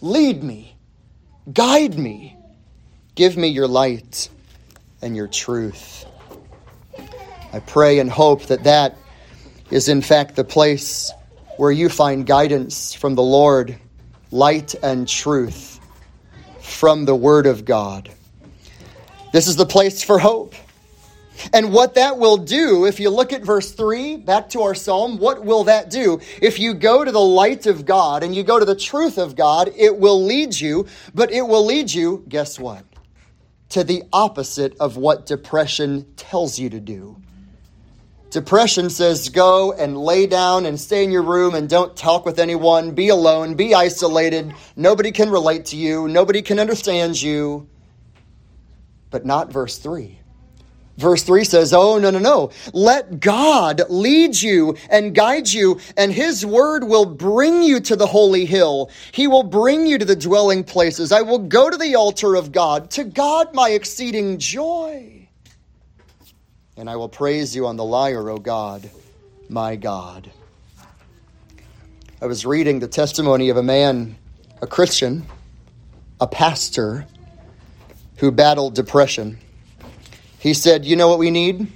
Lead 0.00 0.42
me, 0.42 0.76
guide 1.52 1.98
me, 1.98 2.36
give 3.14 3.36
me 3.36 3.48
your 3.48 3.68
light 3.68 4.30
and 5.02 5.16
your 5.16 5.28
truth. 5.28 6.04
I 7.52 7.60
pray 7.60 7.98
and 7.98 8.10
hope 8.10 8.44
that 8.46 8.64
that 8.64 8.96
is, 9.70 9.88
in 9.88 10.02
fact, 10.02 10.36
the 10.36 10.44
place 10.44 11.10
where 11.56 11.72
you 11.72 11.88
find 11.88 12.26
guidance 12.26 12.94
from 12.94 13.14
the 13.14 13.22
Lord, 13.22 13.78
light 14.30 14.74
and 14.82 15.06
truth 15.06 15.80
from 16.60 17.04
the 17.04 17.14
Word 17.14 17.46
of 17.46 17.64
God. 17.64 18.10
This 19.32 19.46
is 19.46 19.56
the 19.56 19.66
place 19.66 20.02
for 20.02 20.18
hope. 20.18 20.54
And 21.52 21.72
what 21.72 21.94
that 21.94 22.18
will 22.18 22.36
do, 22.36 22.84
if 22.84 23.00
you 23.00 23.10
look 23.10 23.32
at 23.32 23.42
verse 23.42 23.72
3, 23.72 24.18
back 24.18 24.50
to 24.50 24.62
our 24.62 24.74
psalm, 24.74 25.18
what 25.18 25.44
will 25.44 25.64
that 25.64 25.90
do? 25.90 26.20
If 26.42 26.58
you 26.58 26.74
go 26.74 27.04
to 27.04 27.10
the 27.10 27.20
light 27.20 27.66
of 27.66 27.86
God 27.86 28.22
and 28.22 28.34
you 28.34 28.42
go 28.42 28.58
to 28.58 28.64
the 28.64 28.74
truth 28.74 29.18
of 29.18 29.36
God, 29.36 29.72
it 29.76 29.96
will 29.96 30.22
lead 30.22 30.58
you, 30.58 30.86
but 31.14 31.30
it 31.32 31.42
will 31.42 31.64
lead 31.64 31.92
you, 31.92 32.24
guess 32.28 32.58
what? 32.58 32.84
To 33.70 33.84
the 33.84 34.02
opposite 34.12 34.76
of 34.78 34.96
what 34.96 35.26
depression 35.26 36.06
tells 36.16 36.58
you 36.58 36.70
to 36.70 36.80
do. 36.80 37.16
Depression 38.30 38.90
says 38.90 39.28
go 39.28 39.72
and 39.72 39.98
lay 39.98 40.26
down 40.26 40.64
and 40.64 40.78
stay 40.78 41.02
in 41.02 41.10
your 41.10 41.22
room 41.22 41.54
and 41.54 41.68
don't 41.68 41.96
talk 41.96 42.24
with 42.24 42.38
anyone, 42.38 42.92
be 42.92 43.08
alone, 43.08 43.54
be 43.54 43.74
isolated. 43.74 44.54
Nobody 44.76 45.10
can 45.10 45.30
relate 45.30 45.64
to 45.66 45.76
you, 45.76 46.06
nobody 46.06 46.40
can 46.40 46.60
understand 46.60 47.20
you. 47.20 47.68
But 49.10 49.26
not 49.26 49.52
verse 49.52 49.78
3. 49.78 50.20
Verse 51.00 51.22
3 51.22 51.44
says, 51.44 51.72
Oh, 51.72 51.98
no, 51.98 52.10
no, 52.10 52.18
no. 52.18 52.50
Let 52.74 53.20
God 53.20 53.80
lead 53.88 54.40
you 54.40 54.76
and 54.90 55.14
guide 55.14 55.48
you, 55.48 55.80
and 55.96 56.12
His 56.12 56.44
word 56.44 56.84
will 56.84 57.06
bring 57.06 57.62
you 57.62 57.80
to 57.80 57.96
the 57.96 58.06
holy 58.06 58.44
hill. 58.44 58.90
He 59.10 59.26
will 59.26 59.42
bring 59.42 59.86
you 59.86 59.96
to 59.96 60.04
the 60.04 60.14
dwelling 60.14 60.62
places. 60.62 61.10
I 61.10 61.22
will 61.22 61.38
go 61.38 61.70
to 61.70 61.76
the 61.78 61.94
altar 61.94 62.34
of 62.34 62.52
God, 62.52 62.90
to 62.92 63.04
God 63.04 63.54
my 63.54 63.70
exceeding 63.70 64.38
joy. 64.38 65.26
And 66.76 66.88
I 66.90 66.96
will 66.96 67.08
praise 67.08 67.56
you 67.56 67.66
on 67.66 67.76
the 67.76 67.84
lyre, 67.84 68.28
O 68.28 68.36
God, 68.36 68.90
my 69.48 69.76
God. 69.76 70.30
I 72.20 72.26
was 72.26 72.44
reading 72.44 72.78
the 72.78 72.88
testimony 72.88 73.48
of 73.48 73.56
a 73.56 73.62
man, 73.62 74.16
a 74.60 74.66
Christian, 74.66 75.24
a 76.20 76.26
pastor, 76.26 77.06
who 78.16 78.30
battled 78.30 78.74
depression. 78.74 79.38
He 80.40 80.54
said, 80.54 80.84
You 80.84 80.96
know 80.96 81.06
what 81.06 81.18
we 81.18 81.30
need? 81.30 81.70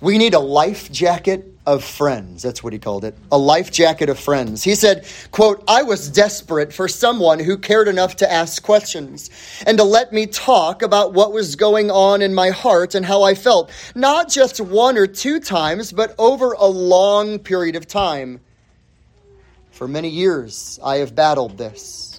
We 0.00 0.16
need 0.16 0.34
a 0.34 0.40
life 0.40 0.90
jacket 0.90 1.52
of 1.66 1.82
friends. 1.82 2.42
That's 2.42 2.62
what 2.62 2.72
he 2.72 2.78
called 2.78 3.04
it. 3.04 3.16
A 3.32 3.38
life 3.38 3.72
jacket 3.72 4.08
of 4.08 4.18
friends. 4.18 4.62
He 4.62 4.76
said, 4.76 5.04
quote, 5.32 5.64
I 5.66 5.82
was 5.82 6.08
desperate 6.08 6.72
for 6.72 6.86
someone 6.86 7.40
who 7.40 7.58
cared 7.58 7.88
enough 7.88 8.16
to 8.16 8.32
ask 8.32 8.62
questions 8.62 9.30
and 9.66 9.76
to 9.78 9.84
let 9.84 10.12
me 10.12 10.26
talk 10.26 10.82
about 10.82 11.12
what 11.12 11.32
was 11.32 11.56
going 11.56 11.90
on 11.90 12.22
in 12.22 12.32
my 12.32 12.50
heart 12.50 12.94
and 12.94 13.04
how 13.04 13.24
I 13.24 13.34
felt, 13.34 13.72
not 13.96 14.28
just 14.28 14.60
one 14.60 14.96
or 14.96 15.08
two 15.08 15.40
times, 15.40 15.90
but 15.90 16.14
over 16.18 16.52
a 16.52 16.66
long 16.66 17.40
period 17.40 17.74
of 17.74 17.88
time. 17.88 18.40
For 19.72 19.88
many 19.88 20.08
years, 20.08 20.78
I 20.84 20.98
have 20.98 21.16
battled 21.16 21.58
this. 21.58 22.15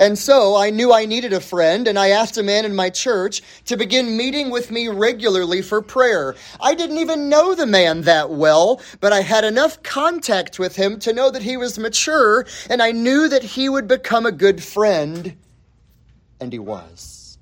And 0.00 0.18
so 0.18 0.56
I 0.56 0.70
knew 0.70 0.94
I 0.94 1.04
needed 1.04 1.34
a 1.34 1.40
friend, 1.40 1.86
and 1.86 1.98
I 1.98 2.08
asked 2.08 2.38
a 2.38 2.42
man 2.42 2.64
in 2.64 2.74
my 2.74 2.88
church 2.88 3.42
to 3.66 3.76
begin 3.76 4.16
meeting 4.16 4.48
with 4.48 4.70
me 4.70 4.88
regularly 4.88 5.60
for 5.60 5.82
prayer. 5.82 6.34
I 6.58 6.74
didn't 6.74 6.96
even 6.96 7.28
know 7.28 7.54
the 7.54 7.66
man 7.66 8.00
that 8.02 8.30
well, 8.30 8.80
but 9.00 9.12
I 9.12 9.20
had 9.20 9.44
enough 9.44 9.82
contact 9.82 10.58
with 10.58 10.74
him 10.74 10.98
to 11.00 11.12
know 11.12 11.30
that 11.30 11.42
he 11.42 11.58
was 11.58 11.78
mature, 11.78 12.46
and 12.70 12.80
I 12.80 12.92
knew 12.92 13.28
that 13.28 13.42
he 13.42 13.68
would 13.68 13.86
become 13.86 14.24
a 14.24 14.32
good 14.32 14.62
friend, 14.64 15.36
and 16.40 16.50
he 16.50 16.58
was. 16.58 17.36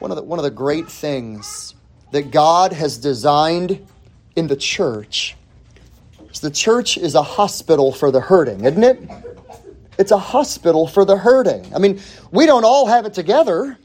One 0.00 0.10
of 0.10 0.16
the, 0.16 0.24
one 0.24 0.40
of 0.40 0.42
the 0.42 0.50
great 0.50 0.90
things 0.90 1.76
that 2.10 2.32
God 2.32 2.72
has 2.72 2.98
designed 2.98 3.86
in 4.34 4.48
the 4.48 4.56
church 4.56 5.36
is 6.32 6.40
the 6.40 6.50
church 6.50 6.98
is 6.98 7.14
a 7.14 7.22
hospital 7.22 7.92
for 7.92 8.10
the 8.10 8.20
hurting, 8.20 8.64
isn't 8.64 8.82
it? 8.82 9.31
It's 10.02 10.10
a 10.10 10.18
hospital 10.18 10.88
for 10.88 11.04
the 11.04 11.16
hurting. 11.16 11.72
I 11.72 11.78
mean, 11.78 12.00
we 12.32 12.44
don't 12.44 12.64
all 12.64 12.86
have 12.86 13.06
it 13.06 13.14
together. 13.14 13.78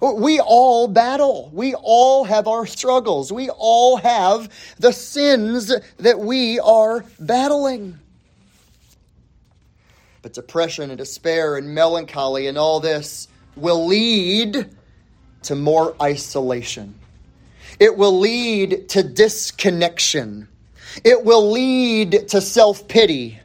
We 0.00 0.40
all 0.40 0.88
battle. 0.88 1.48
We 1.52 1.76
all 1.76 2.24
have 2.24 2.48
our 2.48 2.66
struggles. 2.66 3.32
We 3.32 3.48
all 3.48 3.98
have 3.98 4.48
the 4.80 4.90
sins 4.90 5.72
that 5.98 6.18
we 6.18 6.58
are 6.58 7.04
battling. 7.20 8.00
But 10.22 10.32
depression 10.32 10.90
and 10.90 10.98
despair 10.98 11.56
and 11.56 11.72
melancholy 11.72 12.48
and 12.48 12.58
all 12.58 12.80
this 12.80 13.28
will 13.54 13.86
lead 13.86 14.68
to 15.42 15.54
more 15.54 15.94
isolation. 16.02 16.96
It 17.78 17.96
will 17.96 18.18
lead 18.18 18.88
to 18.88 19.04
disconnection. 19.04 20.48
It 21.04 21.24
will 21.24 21.48
lead 21.52 22.26
to 22.30 22.40
self 22.40 22.88
pity. 22.88 23.37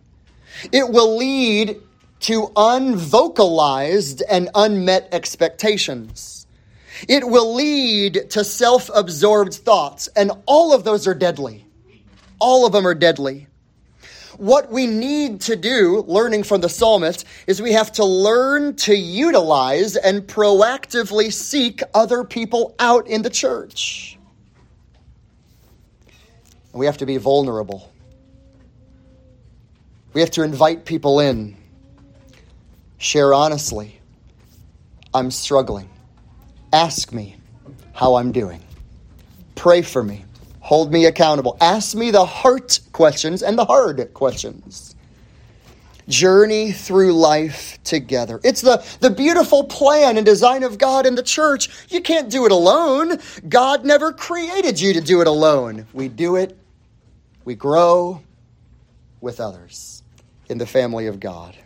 It 0.71 0.89
will 0.89 1.17
lead 1.17 1.81
to 2.21 2.51
unvocalized 2.55 4.23
and 4.29 4.49
unmet 4.55 5.09
expectations. 5.11 6.47
It 7.09 7.27
will 7.27 7.53
lead 7.53 8.29
to 8.31 8.43
self 8.43 8.89
absorbed 8.93 9.53
thoughts, 9.53 10.07
and 10.15 10.31
all 10.45 10.73
of 10.73 10.83
those 10.83 11.07
are 11.07 11.13
deadly. 11.13 11.65
All 12.39 12.65
of 12.65 12.71
them 12.71 12.87
are 12.87 12.95
deadly. 12.95 13.47
What 14.37 14.71
we 14.71 14.87
need 14.87 15.41
to 15.41 15.55
do, 15.55 16.03
learning 16.07 16.43
from 16.43 16.61
the 16.61 16.69
psalmist, 16.69 17.25
is 17.45 17.61
we 17.61 17.73
have 17.73 17.91
to 17.93 18.05
learn 18.05 18.75
to 18.77 18.95
utilize 18.95 19.95
and 19.95 20.23
proactively 20.23 21.31
seek 21.31 21.81
other 21.93 22.23
people 22.23 22.73
out 22.79 23.07
in 23.07 23.21
the 23.21 23.29
church. 23.29 24.17
We 26.73 26.87
have 26.87 26.97
to 26.97 27.05
be 27.05 27.17
vulnerable. 27.17 27.92
We 30.13 30.21
have 30.21 30.31
to 30.31 30.43
invite 30.43 30.85
people 30.85 31.19
in, 31.19 31.57
share 32.99 33.33
honestly. 33.33 33.99
I'm 35.13 35.31
struggling. 35.31 35.89
Ask 36.71 37.11
me 37.11 37.35
how 37.93 38.15
I'm 38.15 38.31
doing. 38.31 38.61
Pray 39.55 39.81
for 39.81 40.03
me. 40.03 40.25
Hold 40.59 40.91
me 40.91 41.05
accountable. 41.05 41.57
Ask 41.59 41.95
me 41.95 42.11
the 42.11 42.25
heart 42.25 42.79
questions 42.91 43.43
and 43.43 43.57
the 43.57 43.65
hard 43.65 44.13
questions. 44.13 44.95
Journey 46.07 46.71
through 46.71 47.13
life 47.13 47.79
together. 47.83 48.39
It's 48.43 48.61
the, 48.61 48.85
the 48.99 49.09
beautiful 49.09 49.63
plan 49.63 50.17
and 50.17 50.25
design 50.25 50.63
of 50.63 50.77
God 50.77 51.05
in 51.05 51.15
the 51.15 51.23
church. 51.23 51.69
You 51.89 52.01
can't 52.01 52.29
do 52.29 52.45
it 52.45 52.51
alone. 52.51 53.19
God 53.47 53.85
never 53.85 54.11
created 54.11 54.79
you 54.79 54.93
to 54.93 55.01
do 55.01 55.21
it 55.21 55.27
alone. 55.27 55.87
We 55.93 56.07
do 56.07 56.35
it, 56.35 56.57
we 57.45 57.55
grow 57.55 58.21
with 59.21 59.39
others 59.39 59.92
in 60.53 60.59
the 60.59 60.65
family 60.67 61.07
of 61.07 61.19
God. 61.19 61.57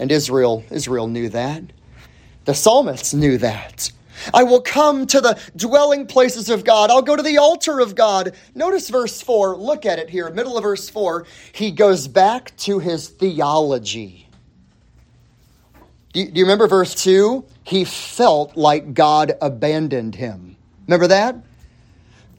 And 0.00 0.10
Israel, 0.10 0.64
Israel 0.70 1.06
knew 1.06 1.28
that. 1.28 1.62
The 2.46 2.54
psalmists 2.54 3.12
knew 3.14 3.36
that. 3.38 3.92
I 4.32 4.44
will 4.44 4.62
come 4.62 5.06
to 5.08 5.20
the 5.20 5.38
dwelling 5.54 6.06
places 6.06 6.48
of 6.48 6.64
God. 6.64 6.90
I'll 6.90 7.02
go 7.02 7.16
to 7.16 7.22
the 7.22 7.36
altar 7.36 7.80
of 7.80 7.94
God. 7.94 8.34
Notice 8.54 8.88
verse 8.88 9.20
4. 9.20 9.56
Look 9.56 9.84
at 9.84 9.98
it 9.98 10.08
here, 10.08 10.30
middle 10.30 10.56
of 10.56 10.62
verse 10.62 10.88
4. 10.88 11.26
He 11.52 11.70
goes 11.70 12.08
back 12.08 12.56
to 12.58 12.78
his 12.78 13.08
theology. 13.08 14.26
Do 16.14 16.20
you, 16.20 16.30
do 16.30 16.38
you 16.38 16.44
remember 16.46 16.66
verse 16.66 16.94
2? 16.94 17.44
He 17.64 17.84
felt 17.84 18.56
like 18.56 18.94
God 18.94 19.34
abandoned 19.42 20.14
him. 20.14 20.56
Remember 20.86 21.08
that? 21.08 21.36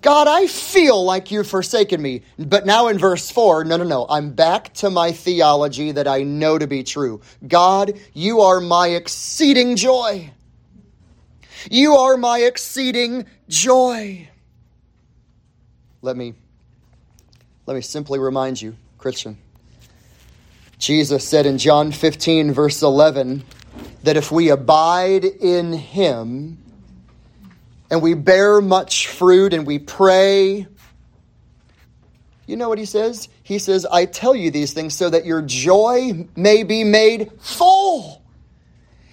God, 0.02 0.28
I 0.28 0.48
feel 0.48 1.04
like 1.04 1.32
you've 1.32 1.48
forsaken 1.48 2.02
me. 2.02 2.22
But 2.38 2.66
now 2.66 2.88
in 2.88 2.98
verse 2.98 3.32
4, 3.32 3.64
no, 3.66 3.78
no, 3.78 3.84
no. 3.84 4.06
I'm 4.10 4.32
back 4.32 4.74
to 4.76 4.90
my 4.90 5.12
theology 5.12 5.92
that 5.92 6.08
I 6.08 6.24
know 6.24 6.58
to 6.58 6.68
be 6.68 6.84
true. 6.84 7.22
God, 7.48 8.00
you 8.14 8.42
are 8.42 8.62
my 8.62 8.90
exceeding 8.90 9.76
joy. 9.76 10.32
You 11.70 11.96
are 11.96 12.18
my 12.18 12.40
exceeding 12.40 13.26
joy. 13.50 14.30
Let 16.02 16.16
me 16.16 16.36
let 17.66 17.76
me 17.76 17.82
simply 17.82 18.18
remind 18.18 18.62
you, 18.62 18.78
Christian. 18.98 19.38
Jesus 20.80 21.28
said 21.28 21.46
in 21.46 21.58
John 21.58 21.92
15 21.92 22.54
verse 22.54 22.82
11 22.82 23.44
that 24.04 24.16
if 24.16 24.32
we 24.32 24.50
abide 24.50 25.26
in 25.26 25.74
him, 25.74 26.60
and 27.90 28.02
we 28.02 28.14
bear 28.14 28.62
much 28.62 29.08
fruit 29.08 29.54
and 29.54 29.66
we 29.66 29.80
pray. 29.80 30.68
You 32.46 32.56
know 32.56 32.70
what 32.70 32.78
he 32.78 32.86
says? 32.86 33.30
He 33.44 33.60
says, 33.60 33.86
I 33.86 34.06
tell 34.06 34.36
you 34.36 34.52
these 34.52 34.74
things 34.74 34.96
so 34.96 35.10
that 35.10 35.26
your 35.26 35.42
joy 35.42 36.28
may 36.36 36.64
be 36.64 36.84
made 36.84 37.32
full. 37.40 38.24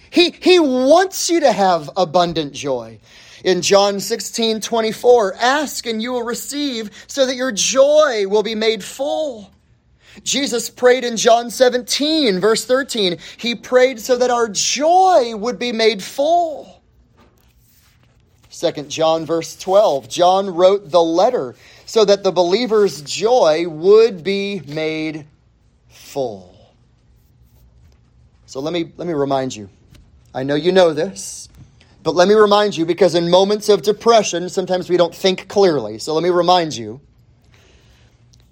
He, 0.09 0.31
he 0.41 0.59
wants 0.59 1.29
you 1.29 1.41
to 1.41 1.51
have 1.51 1.89
abundant 1.97 2.53
joy. 2.53 2.99
In 3.43 3.61
John 3.61 3.99
16, 3.99 4.61
24, 4.61 5.35
ask 5.35 5.85
and 5.85 6.01
you 6.01 6.13
will 6.13 6.23
receive 6.23 6.89
so 7.07 7.25
that 7.25 7.35
your 7.35 7.51
joy 7.51 8.25
will 8.27 8.41
be 8.41 8.55
made 8.55 8.83
full. 8.83 9.51
Jesus 10.23 10.69
prayed 10.69 11.03
in 11.03 11.17
John 11.17 11.49
17, 11.49 12.39
verse 12.39 12.65
13. 12.65 13.17
He 13.37 13.55
prayed 13.55 13.99
so 13.99 14.15
that 14.17 14.31
our 14.31 14.47
joy 14.47 15.35
would 15.35 15.59
be 15.59 15.73
made 15.73 16.01
full. 16.01 16.74
Second 18.55 18.89
John 18.89 19.25
verse 19.25 19.57
12. 19.57 20.07
John 20.07 20.49
wrote 20.49 20.89
the 20.89 21.03
letter 21.03 21.55
so 21.85 22.05
that 22.05 22.23
the 22.23 22.31
believer's 22.31 23.01
joy 23.01 23.67
would 23.67 24.23
be 24.23 24.61
made 24.65 25.25
full. 25.89 26.55
So 28.45 28.61
let 28.61 28.71
me 28.71 28.93
let 28.95 29.09
me 29.09 29.13
remind 29.13 29.53
you. 29.53 29.69
I 30.33 30.43
know 30.43 30.55
you 30.55 30.71
know 30.71 30.93
this, 30.93 31.49
but 32.01 32.15
let 32.15 32.29
me 32.29 32.33
remind 32.33 32.77
you 32.77 32.85
because 32.85 33.13
in 33.13 33.29
moments 33.29 33.67
of 33.67 33.81
depression 33.81 34.47
sometimes 34.47 34.89
we 34.89 34.95
don't 34.95 35.13
think 35.13 35.49
clearly. 35.49 35.99
So 35.99 36.13
let 36.13 36.23
me 36.23 36.29
remind 36.29 36.77
you 36.77 37.01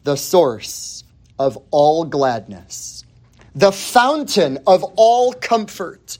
the 0.04 0.18
source 0.18 1.06
of 1.40 1.58
all 1.72 2.04
gladness, 2.04 3.06
the 3.56 3.72
fountain 3.72 4.60
of 4.68 4.84
all 4.98 5.32
comfort, 5.32 6.18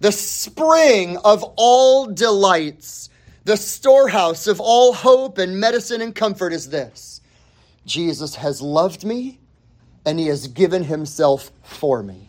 the 0.00 0.12
spring 0.12 1.18
of 1.18 1.44
all 1.58 2.06
delights 2.06 3.10
the 3.48 3.56
storehouse 3.56 4.46
of 4.46 4.60
all 4.60 4.92
hope 4.92 5.38
and 5.38 5.58
medicine 5.58 6.02
and 6.02 6.14
comfort 6.14 6.52
is 6.52 6.68
this 6.68 7.22
Jesus 7.86 8.34
has 8.34 8.60
loved 8.60 9.04
me 9.04 9.40
and 10.04 10.20
he 10.20 10.26
has 10.26 10.48
given 10.48 10.84
himself 10.84 11.50
for 11.62 12.02
me. 12.02 12.28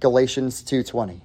Galatians 0.00 0.62
2:20. 0.64 1.20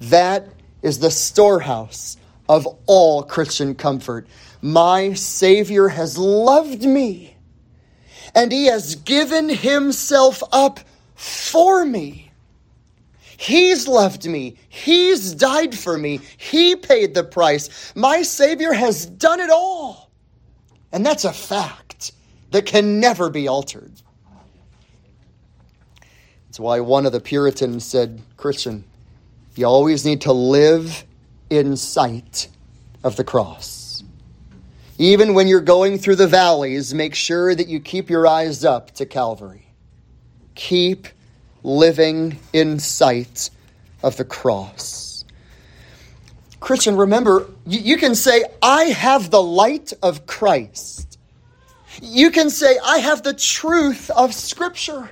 That 0.00 0.48
is 0.80 0.98
the 0.98 1.10
storehouse 1.10 2.16
of 2.48 2.66
all 2.86 3.22
Christian 3.22 3.74
comfort. 3.74 4.26
My 4.62 5.12
Savior 5.12 5.88
has 5.88 6.16
loved 6.16 6.84
me 6.84 7.36
and 8.34 8.50
he 8.50 8.64
has 8.66 8.94
given 8.94 9.50
himself 9.50 10.42
up 10.52 10.80
for 11.14 11.84
me. 11.84 12.23
He's 13.36 13.88
loved 13.88 14.26
me. 14.26 14.56
He's 14.68 15.34
died 15.34 15.76
for 15.76 15.98
me. 15.98 16.20
He 16.36 16.76
paid 16.76 17.14
the 17.14 17.24
price. 17.24 17.92
My 17.94 18.22
Savior 18.22 18.72
has 18.72 19.06
done 19.06 19.40
it 19.40 19.50
all. 19.50 20.10
And 20.92 21.04
that's 21.04 21.24
a 21.24 21.32
fact 21.32 22.12
that 22.52 22.66
can 22.66 23.00
never 23.00 23.30
be 23.30 23.48
altered. 23.48 23.92
That's 26.46 26.60
why 26.60 26.78
one 26.80 27.04
of 27.04 27.12
the 27.12 27.20
Puritans 27.20 27.84
said, 27.84 28.22
Christian, 28.36 28.84
you 29.56 29.66
always 29.66 30.04
need 30.04 30.20
to 30.20 30.32
live 30.32 31.04
in 31.50 31.76
sight 31.76 32.48
of 33.02 33.16
the 33.16 33.24
cross. 33.24 34.04
Even 34.98 35.34
when 35.34 35.48
you're 35.48 35.60
going 35.60 35.98
through 35.98 36.14
the 36.14 36.28
valleys, 36.28 36.94
make 36.94 37.16
sure 37.16 37.54
that 37.54 37.66
you 37.66 37.80
keep 37.80 38.08
your 38.08 38.26
eyes 38.28 38.64
up 38.64 38.92
to 38.92 39.04
Calvary. 39.04 39.66
Keep 40.54 41.08
living 41.64 42.38
in 42.52 42.78
sight 42.78 43.50
of 44.02 44.16
the 44.16 44.24
cross. 44.24 45.24
Christian, 46.60 46.96
remember, 46.96 47.48
you 47.66 47.96
can 47.96 48.14
say, 48.14 48.44
I 48.62 48.84
have 48.84 49.30
the 49.30 49.42
light 49.42 49.92
of 50.02 50.26
Christ. 50.26 51.18
You 52.00 52.30
can 52.30 52.50
say, 52.50 52.78
I 52.84 52.98
have 52.98 53.22
the 53.22 53.34
truth 53.34 54.10
of 54.10 54.32
Scripture. 54.34 55.10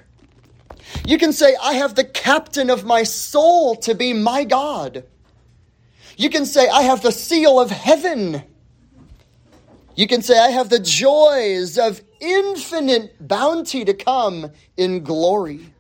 You 1.07 1.19
can 1.19 1.33
say, 1.33 1.57
I 1.63 1.75
have 1.75 1.95
the 1.95 2.05
captain 2.05 2.71
of 2.71 2.85
my 2.85 3.03
soul 3.03 3.77
to 3.77 3.95
be 3.95 4.13
my 4.13 4.45
God. 4.45 5.05
You 6.17 6.31
can 6.31 6.47
say, 6.47 6.69
I 6.69 6.83
have 6.83 7.03
the 7.03 7.13
seal 7.13 7.59
of 7.59 7.71
heaven. 7.71 8.43
You 9.95 10.07
can 10.07 10.23
say, 10.23 10.39
I 10.39 10.51
have 10.51 10.69
the 10.69 10.79
joys 10.79 11.79
of 11.79 12.03
infinite 12.21 13.17
bounty 13.27 13.85
to 13.85 13.95
come 13.95 14.51
in 14.77 15.03
glory. 15.03 15.72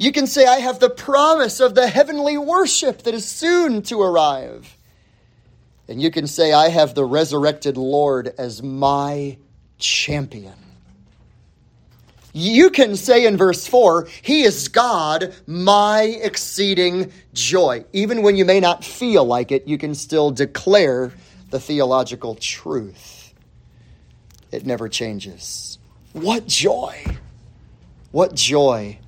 You 0.00 0.12
can 0.12 0.26
say, 0.26 0.46
I 0.46 0.60
have 0.60 0.78
the 0.78 0.88
promise 0.88 1.60
of 1.60 1.74
the 1.74 1.86
heavenly 1.86 2.38
worship 2.38 3.02
that 3.02 3.12
is 3.12 3.28
soon 3.28 3.82
to 3.82 4.00
arrive. 4.00 4.78
And 5.88 6.00
you 6.00 6.10
can 6.10 6.26
say, 6.26 6.54
I 6.54 6.70
have 6.70 6.94
the 6.94 7.04
resurrected 7.04 7.76
Lord 7.76 8.32
as 8.38 8.62
my 8.62 9.36
champion. 9.76 10.54
You 12.32 12.70
can 12.70 12.96
say 12.96 13.26
in 13.26 13.36
verse 13.36 13.66
4, 13.66 14.08
He 14.22 14.40
is 14.40 14.68
God, 14.68 15.34
my 15.46 16.04
exceeding 16.22 17.12
joy. 17.34 17.84
Even 17.92 18.22
when 18.22 18.36
you 18.36 18.46
may 18.46 18.58
not 18.58 18.82
feel 18.82 19.26
like 19.26 19.52
it, 19.52 19.68
you 19.68 19.76
can 19.76 19.94
still 19.94 20.30
declare 20.30 21.12
the 21.50 21.60
theological 21.60 22.36
truth. 22.36 23.34
It 24.50 24.64
never 24.64 24.88
changes. 24.88 25.78
What 26.14 26.46
joy! 26.46 27.04
What 28.12 28.34
joy 28.34 28.98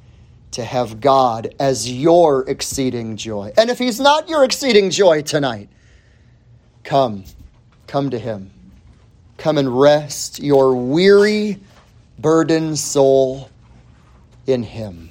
to 0.52 0.64
have 0.64 1.00
God 1.00 1.54
as 1.58 1.90
your 1.90 2.48
exceeding 2.48 3.16
joy. 3.16 3.52
And 3.56 3.70
if 3.70 3.78
He's 3.78 4.00
not 4.00 4.28
your 4.28 4.44
exceeding 4.44 4.90
joy 4.90 5.22
tonight, 5.22 5.68
come, 6.84 7.24
come 7.86 8.10
to 8.10 8.18
Him. 8.18 8.50
Come 9.38 9.58
and 9.58 9.80
rest 9.80 10.40
your 10.40 10.74
weary, 10.74 11.60
burdened 12.18 12.78
soul 12.78 13.50
in 14.46 14.62
Him. 14.62 15.10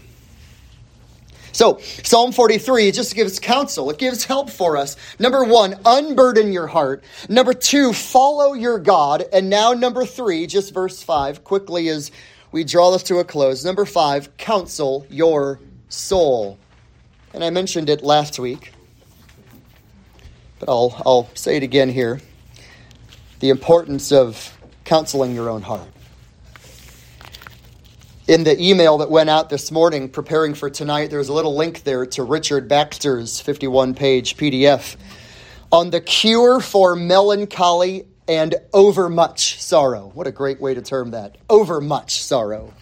So, 1.53 1.79
Psalm 1.81 2.31
43 2.31 2.91
just 2.91 3.13
gives 3.13 3.39
counsel. 3.39 3.89
It 3.89 3.97
gives 3.97 4.23
help 4.23 4.49
for 4.49 4.77
us. 4.77 4.95
Number 5.19 5.43
one, 5.43 5.75
unburden 5.83 6.53
your 6.53 6.67
heart. 6.67 7.03
Number 7.27 7.53
two, 7.53 7.91
follow 7.91 8.53
your 8.53 8.79
God. 8.79 9.25
And 9.33 9.49
now, 9.49 9.73
number 9.73 10.05
three, 10.05 10.47
just 10.47 10.73
verse 10.73 11.03
five, 11.03 11.43
quickly 11.43 11.89
as 11.89 12.11
we 12.51 12.63
draw 12.63 12.91
this 12.91 13.03
to 13.03 13.19
a 13.19 13.23
close. 13.23 13.63
Number 13.63 13.85
five, 13.85 14.35
counsel 14.37 15.05
your 15.09 15.59
soul. 15.89 16.57
And 17.33 17.43
I 17.43 17.49
mentioned 17.49 17.89
it 17.89 18.03
last 18.03 18.39
week, 18.39 18.73
but 20.59 20.67
I'll, 20.69 21.01
I'll 21.05 21.29
say 21.33 21.55
it 21.57 21.63
again 21.63 21.89
here. 21.89 22.19
The 23.39 23.49
importance 23.49 24.11
of 24.11 24.57
counseling 24.83 25.33
your 25.33 25.49
own 25.49 25.61
heart. 25.61 25.87
In 28.27 28.43
the 28.43 28.61
email 28.61 28.97
that 28.99 29.09
went 29.09 29.29
out 29.29 29.49
this 29.49 29.71
morning 29.71 30.07
preparing 30.09 30.53
for 30.53 30.69
tonight, 30.69 31.09
there's 31.09 31.29
a 31.29 31.33
little 31.33 31.55
link 31.55 31.83
there 31.83 32.05
to 32.05 32.23
Richard 32.23 32.67
Baxter's 32.67 33.41
51 33.41 33.93
page 33.93 34.37
PDF 34.37 34.95
on 35.71 35.89
the 35.89 36.01
cure 36.01 36.59
for 36.59 36.95
melancholy 36.95 38.05
and 38.27 38.55
overmuch 38.73 39.61
sorrow. 39.61 40.11
What 40.13 40.27
a 40.27 40.31
great 40.31 40.61
way 40.61 40.73
to 40.73 40.81
term 40.81 41.11
that. 41.11 41.37
Overmuch 41.49 42.21
sorrow. 42.21 42.73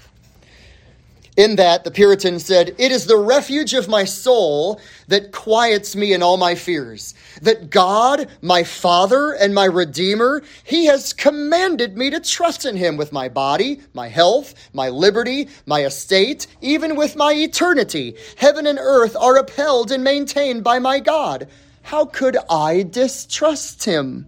In 1.39 1.55
that, 1.55 1.85
the 1.85 1.91
Puritan 1.91 2.37
said, 2.37 2.75
It 2.77 2.91
is 2.91 3.05
the 3.05 3.15
refuge 3.15 3.73
of 3.73 3.87
my 3.87 4.03
soul 4.03 4.81
that 5.07 5.31
quiets 5.31 5.95
me 5.95 6.11
in 6.11 6.21
all 6.21 6.35
my 6.35 6.53
fears. 6.53 7.13
That 7.41 7.69
God, 7.69 8.27
my 8.41 8.65
Father 8.65 9.31
and 9.31 9.55
my 9.55 9.63
Redeemer, 9.63 10.43
He 10.65 10.87
has 10.87 11.13
commanded 11.13 11.95
me 11.95 12.09
to 12.09 12.19
trust 12.19 12.65
in 12.65 12.75
Him 12.75 12.97
with 12.97 13.13
my 13.13 13.29
body, 13.29 13.79
my 13.93 14.09
health, 14.09 14.53
my 14.73 14.89
liberty, 14.89 15.47
my 15.65 15.85
estate, 15.85 16.47
even 16.59 16.97
with 16.97 17.15
my 17.15 17.31
eternity. 17.31 18.17
Heaven 18.35 18.67
and 18.67 18.77
earth 18.77 19.15
are 19.15 19.37
upheld 19.37 19.93
and 19.93 20.03
maintained 20.03 20.65
by 20.65 20.79
my 20.79 20.99
God. 20.99 21.47
How 21.83 22.03
could 22.03 22.35
I 22.49 22.83
distrust 22.83 23.85
Him? 23.85 24.27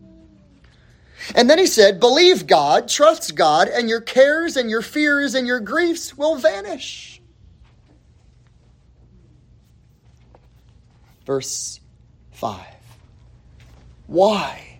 And 1.36 1.50
then 1.50 1.58
he 1.58 1.66
said, 1.66 2.00
Believe 2.00 2.48
God, 2.48 2.88
trust 2.88 3.36
God, 3.36 3.68
and 3.68 3.90
your 3.90 4.02
cares 4.02 4.58
and 4.58 4.70
your 4.70 4.82
fears 4.82 5.36
and 5.36 5.48
your 5.48 5.60
griefs 5.60 6.18
will 6.18 6.36
vanish. 6.36 7.22
Verse 11.26 11.80
5. 12.32 12.60
Why? 14.08 14.80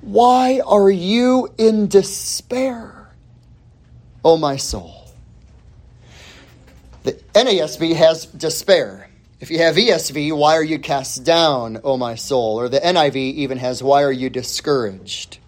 Why 0.00 0.60
are 0.66 0.90
you 0.90 1.52
in 1.58 1.88
despair, 1.88 3.10
O 4.24 4.36
my 4.36 4.56
soul? 4.56 5.10
The 7.04 7.12
NASB 7.34 7.94
has 7.94 8.26
despair. 8.26 9.07
If 9.40 9.50
you 9.50 9.58
have 9.58 9.76
ESV, 9.76 10.36
why 10.36 10.56
are 10.56 10.64
you 10.64 10.78
cast 10.78 11.22
down, 11.24 11.80
O 11.84 11.96
my 11.96 12.16
soul? 12.16 12.58
Or 12.58 12.68
the 12.68 12.80
NIV 12.80 13.16
even 13.16 13.58
has, 13.58 13.82
why 13.82 14.02
are 14.02 14.12
you 14.12 14.30
discouraged? 14.30 15.38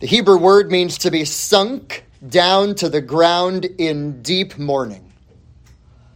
The 0.00 0.06
Hebrew 0.06 0.36
word 0.36 0.70
means 0.70 0.98
to 0.98 1.10
be 1.10 1.24
sunk 1.24 2.04
down 2.28 2.74
to 2.76 2.88
the 2.88 3.00
ground 3.00 3.64
in 3.64 4.20
deep 4.22 4.58
mourning 4.58 5.12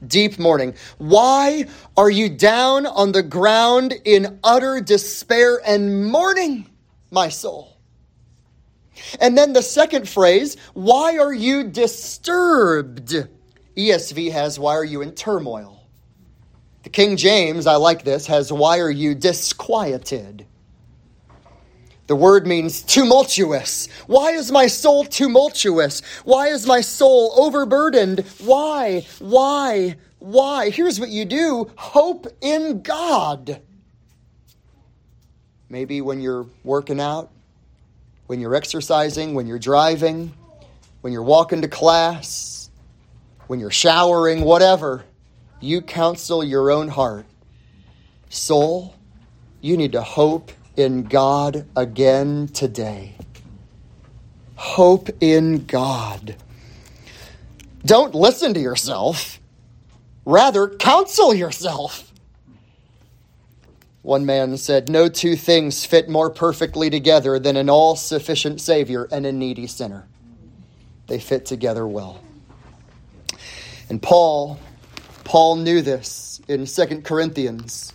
deep 0.07 0.39
mourning. 0.39 0.75
Why 0.99 1.67
are 1.97 2.11
you 2.11 2.29
down 2.29 2.87
on 2.87 3.12
the 3.12 3.23
ground 3.23 3.95
in 4.05 4.39
utter 4.45 4.81
despair 4.81 5.61
and 5.67 6.11
mourning, 6.11 6.67
my 7.11 7.29
soul? 7.29 7.77
And 9.21 9.37
then 9.37 9.53
the 9.53 9.62
second 9.62 10.09
phrase, 10.09 10.57
why 10.75 11.19
are 11.19 11.33
you 11.33 11.65
disturbed? 11.65 13.15
ESV 13.77 14.33
has, 14.33 14.59
why 14.59 14.75
are 14.75 14.85
you 14.85 15.03
in 15.03 15.12
turmoil? 15.12 15.76
The 16.87 16.90
King 16.90 17.16
James, 17.16 17.66
I 17.66 17.75
like 17.75 18.05
this, 18.05 18.29
has, 18.29 18.53
why 18.53 18.79
are 18.79 18.88
you 18.88 19.16
disquieted? 19.16 20.46
The 22.07 22.14
word 22.14 22.46
means 22.46 22.83
tumultuous. 22.83 23.88
Why 24.07 24.31
is 24.31 24.53
my 24.53 24.68
soul 24.68 25.05
tumultuous? 25.05 26.01
Why 26.22 26.46
is 26.46 26.64
my 26.64 26.83
soul 26.83 27.33
overburdened? 27.37 28.20
Why? 28.38 29.05
Why? 29.18 29.96
Why? 30.20 30.70
Here's 30.70 31.01
what 31.01 31.09
you 31.09 31.25
do 31.25 31.72
hope 31.75 32.29
in 32.40 32.83
God. 32.83 33.61
Maybe 35.68 36.01
when 36.01 36.20
you're 36.20 36.46
working 36.62 37.01
out, 37.01 37.33
when 38.29 38.38
you're 38.38 38.55
exercising, 38.55 39.35
when 39.35 39.49
you're 39.49 39.59
driving, 39.59 40.33
when 41.01 41.12
you're 41.12 41.25
walking 41.25 41.62
to 41.62 41.68
class, 41.68 42.70
when 43.49 43.59
you're 43.59 43.72
showering, 43.72 44.42
whatever, 44.42 45.05
you 45.61 45.81
counsel 45.81 46.45
your 46.45 46.71
own 46.71 46.88
heart. 46.88 47.27
Soul, 48.29 48.95
you 49.61 49.77
need 49.77 49.92
to 49.92 50.03
hope 50.03 50.53
in 50.77 51.05
God 51.05 51.66
again 51.77 52.49
today. 52.49 53.14
Hope 54.57 55.11
in 55.21 55.66
God. 55.66 56.37
Don't 57.85 58.14
listen 58.14 58.55
to 58.55 58.61
yourself, 58.61 59.38
rather, 60.25 60.69
counsel 60.69 61.35
yourself. 61.35 62.12
One 64.03 64.25
man 64.25 64.57
said, 64.57 64.88
No 64.88 65.09
two 65.09 65.37
things 65.37 65.85
fit 65.85 66.09
more 66.09 66.31
perfectly 66.31 66.90
together 66.90 67.38
than 67.38 67.57
an 67.57 67.69
all 67.69 67.97
sufficient 67.97 68.61
Savior 68.61 69.09
and 69.11 69.27
a 69.27 69.33
needy 69.33 69.66
sinner. 69.66 70.07
They 71.07 71.19
fit 71.19 71.45
together 71.45 71.87
well. 71.87 72.23
And 73.88 74.03
Paul, 74.03 74.59
Paul 75.27 75.57
knew 75.57 75.83
this 75.83 76.41
in 76.47 76.67
2 76.67 77.03
Corinthians 77.03 77.93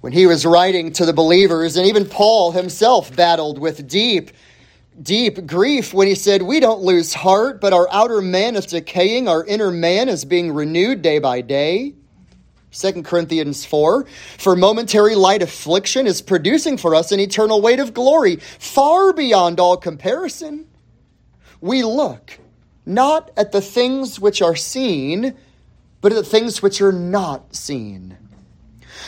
when 0.00 0.14
he 0.14 0.26
was 0.26 0.46
writing 0.46 0.92
to 0.92 1.04
the 1.04 1.12
believers, 1.12 1.76
and 1.76 1.86
even 1.86 2.06
Paul 2.06 2.52
himself 2.52 3.14
battled 3.14 3.58
with 3.58 3.86
deep, 3.86 4.30
deep 5.02 5.46
grief 5.46 5.92
when 5.92 6.08
he 6.08 6.14
said, 6.14 6.40
We 6.40 6.60
don't 6.60 6.80
lose 6.80 7.12
heart, 7.12 7.60
but 7.60 7.74
our 7.74 7.86
outer 7.92 8.22
man 8.22 8.56
is 8.56 8.64
decaying, 8.64 9.28
our 9.28 9.44
inner 9.44 9.70
man 9.70 10.08
is 10.08 10.24
being 10.24 10.52
renewed 10.52 11.02
day 11.02 11.18
by 11.18 11.42
day. 11.42 11.92
2 12.72 13.02
Corinthians 13.02 13.66
4 13.66 14.06
For 14.38 14.56
momentary 14.56 15.14
light 15.14 15.42
affliction 15.42 16.06
is 16.06 16.22
producing 16.22 16.78
for 16.78 16.94
us 16.94 17.12
an 17.12 17.20
eternal 17.20 17.60
weight 17.60 17.78
of 17.78 17.92
glory, 17.92 18.36
far 18.36 19.12
beyond 19.12 19.60
all 19.60 19.76
comparison. 19.76 20.66
We 21.60 21.82
look 21.82 22.38
not 22.86 23.30
at 23.36 23.52
the 23.52 23.60
things 23.60 24.18
which 24.18 24.40
are 24.40 24.56
seen, 24.56 25.36
but 26.04 26.12
the 26.12 26.22
things 26.22 26.60
which 26.60 26.82
are 26.82 26.92
not 26.92 27.56
seen. 27.56 28.14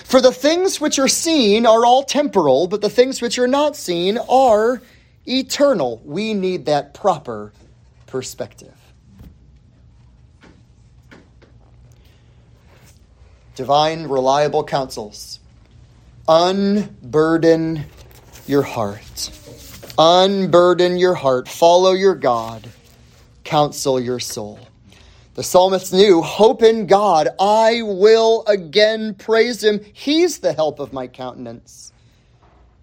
For 0.04 0.18
the 0.18 0.32
things 0.32 0.80
which 0.80 0.98
are 0.98 1.08
seen 1.08 1.66
are 1.66 1.84
all 1.84 2.02
temporal, 2.02 2.68
but 2.68 2.80
the 2.80 2.88
things 2.88 3.20
which 3.20 3.38
are 3.38 3.46
not 3.46 3.76
seen 3.76 4.16
are 4.16 4.80
eternal. 5.26 6.00
We 6.06 6.32
need 6.32 6.64
that 6.64 6.94
proper 6.94 7.52
perspective. 8.06 8.72
Divine, 13.56 14.06
reliable 14.06 14.64
counsels. 14.64 15.38
Unburden 16.26 17.84
your 18.46 18.62
heart. 18.62 19.30
Unburden 19.98 20.96
your 20.96 21.12
heart. 21.12 21.46
Follow 21.46 21.92
your 21.92 22.14
God. 22.14 22.66
Counsel 23.44 24.00
your 24.00 24.18
soul. 24.18 24.65
The 25.36 25.42
psalmist 25.42 25.92
knew, 25.92 26.22
hope 26.22 26.62
in 26.62 26.86
God. 26.86 27.28
I 27.38 27.82
will 27.82 28.42
again 28.46 29.12
praise 29.12 29.62
him. 29.62 29.84
He's 29.92 30.38
the 30.38 30.54
help 30.54 30.80
of 30.80 30.94
my 30.94 31.08
countenance, 31.08 31.92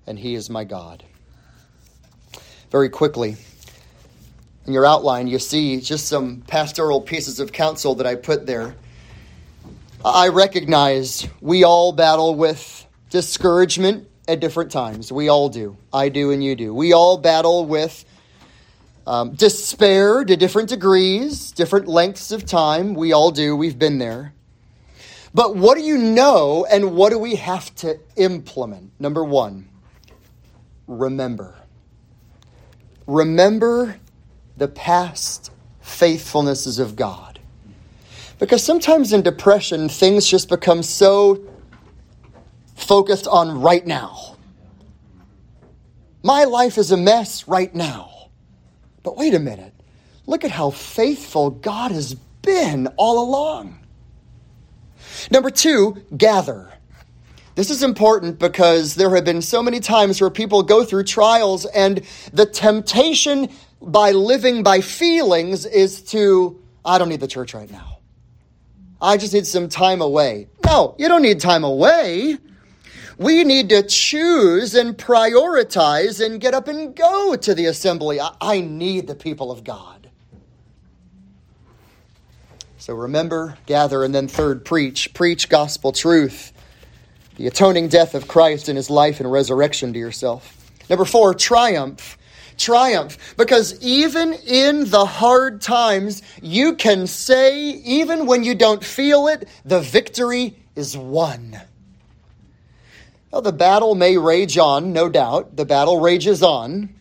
and 0.06 0.20
he 0.20 0.36
is 0.36 0.52
my 0.52 0.63
God. 0.63 1.04
Very 2.70 2.89
quickly, 2.89 3.38
in 4.68 4.74
your 4.74 4.86
outline, 4.86 5.26
you 5.26 5.39
see 5.39 5.82
just 5.82 6.08
some 6.08 6.44
pastoral 6.46 7.02
pieces 7.02 7.39
of 7.39 7.52
counsel 7.52 7.96
that 7.96 8.06
I 8.06 8.13
put 8.13 8.46
there. 8.46 8.76
I 10.06 10.28
recognize 10.28 11.28
we 11.42 11.63
all 11.63 11.92
battle 11.92 12.36
with 12.36 12.86
discouragement 13.10 14.08
at 14.28 14.39
different 14.39 14.72
times. 14.72 15.12
We 15.12 15.28
all 15.28 15.50
do. 15.50 15.76
I 15.92 16.10
do, 16.10 16.30
and 16.30 16.44
you 16.44 16.56
do. 16.56 16.72
We 16.72 16.94
all 16.94 17.18
battle 17.18 17.66
with 17.66 18.06
um, 19.06 19.34
despair 19.34 20.24
to 20.24 20.36
different 20.36 20.70
degrees, 20.70 21.52
different 21.52 21.88
lengths 21.88 22.32
of 22.32 22.46
time. 22.46 22.94
We 22.94 23.13
all 23.13 23.32
do. 23.32 23.56
We've 23.56 23.78
been 23.78 23.98
there. 23.98 24.34
But 25.34 25.56
what 25.56 25.78
do 25.78 25.84
you 25.84 25.98
know 25.98 26.66
and 26.70 26.96
what 26.96 27.10
do 27.10 27.18
we 27.18 27.36
have 27.36 27.74
to 27.76 28.00
implement? 28.16 28.92
Number 29.00 29.24
one, 29.24 29.68
remember. 30.88 31.56
Remember 33.08 34.00
the 34.58 34.68
past 34.68 35.52
faithfulnesses 35.84 36.80
of 36.80 36.96
God. 36.96 37.39
Because 38.39 38.63
sometimes 38.63 39.13
in 39.13 39.22
depression, 39.22 39.89
things 39.89 40.28
just 40.28 40.50
become 40.50 40.84
so 40.84 41.44
focused 42.76 43.28
on 43.28 43.62
right 43.62 43.86
now. 43.86 44.38
My 46.22 46.44
life 46.44 46.78
is 46.78 46.92
a 46.92 46.98
mess 46.98 47.48
right 47.48 47.74
now. 47.74 48.12
But 49.04 49.18
wait 49.18 49.34
a 49.34 49.39
minute. 49.39 49.74
Look 50.26 50.46
at 50.46 50.52
how 50.52 50.70
faithful 50.70 51.50
God 51.50 51.92
has 51.92 52.13
been 52.42 52.88
all 52.98 53.24
along. 53.24 53.80
Number 55.30 55.50
two, 55.50 56.04
gather. 56.16 56.72
This 57.56 57.70
is 57.70 57.84
important 57.84 58.39
because 58.39 58.96
there 58.96 59.13
have 59.13 59.26
been 59.26 59.42
so 59.42 59.62
many 59.62 59.80
times 59.80 60.20
where 60.20 60.30
people 60.30 60.63
go 60.63 60.84
through 60.84 61.04
trials, 61.04 61.66
and 61.66 62.02
the 62.32 62.46
temptation 62.46 63.50
by 63.82 64.12
living 64.12 64.63
by 64.63 64.82
feelings 64.82 65.66
is 65.66 66.02
to, 66.04 66.60
I 66.84 66.98
don't 66.98 67.10
need 67.10 67.20
the 67.20 67.28
church 67.28 67.54
right 67.54 67.70
now. 67.70 68.00
I 69.02 69.18
just 69.18 69.34
need 69.34 69.46
some 69.46 69.68
time 69.70 70.02
away. 70.02 70.48
No, 70.66 70.96
you 70.98 71.08
don't 71.10 71.22
need 71.22 71.42
time 71.42 71.63
away. 71.63 72.38
We 73.17 73.43
need 73.43 73.69
to 73.69 73.84
choose 73.84 74.76
and 74.76 74.97
prioritize 74.97 76.23
and 76.23 76.41
get 76.41 76.54
up 76.54 76.67
and 76.67 76.95
go 76.95 77.36
to 77.36 77.54
the 77.54 77.65
assembly. 77.65 78.19
I, 78.19 78.36
I 78.41 78.62
need 78.62 79.08
the 79.08 79.15
people 79.15 79.52
of 79.52 79.63
God. 79.63 80.10
So 82.78 82.93
remember, 82.93 83.58
gather, 83.65 84.04
and 84.04 84.13
then 84.13 84.28
third, 84.28 84.65
preach. 84.65 85.13
Preach 85.13 85.47
gospel 85.47 85.93
truth, 85.93 86.52
the 87.38 87.47
atoning 87.47 87.88
death 87.88 88.13
of 88.13 88.28
Christ 88.28 88.67
and 88.67 88.76
his 88.76 88.89
life 88.89 89.21
and 89.21 89.32
resurrection 89.32 89.93
to 89.93 89.99
yourself. 89.99 90.69
Number 90.89 91.06
four, 91.06 91.34
triumph. 91.34 92.17
Triumph. 92.58 93.36
Because 93.38 93.82
even 93.82 94.34
in 94.34 94.89
the 94.89 95.06
hard 95.06 95.62
times, 95.62 96.21
you 96.41 96.76
can 96.76 97.08
say, 97.08 97.69
even 97.69 98.26
when 98.26 98.43
you 98.43 98.54
don't 98.54 98.84
feel 98.84 99.28
it, 99.28 99.47
the 99.63 99.80
victory 99.80 100.58
is 100.76 100.97
won. 100.97 101.60
Well, 103.34 103.42
the 103.42 103.52
battle 103.52 103.96
may 103.96 104.15
rage 104.15 104.60
on, 104.60 104.94
no 104.94 105.10
doubt. 105.10 105.56
The 105.56 105.65
battle 105.65 106.00
rages 106.00 106.44
on. 106.44 106.94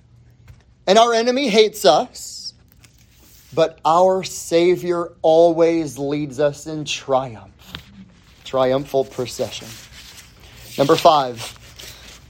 And 0.86 0.98
our 0.98 1.12
enemy 1.12 1.50
hates 1.50 1.84
us. 1.84 2.54
But 3.52 3.78
our 3.84 4.24
Savior 4.24 5.12
always 5.20 5.98
leads 5.98 6.40
us 6.40 6.66
in 6.66 6.86
triumph. 6.86 7.52
Triumphal 8.44 9.04
procession. 9.04 9.68
Number 10.78 10.96
five, 10.96 11.38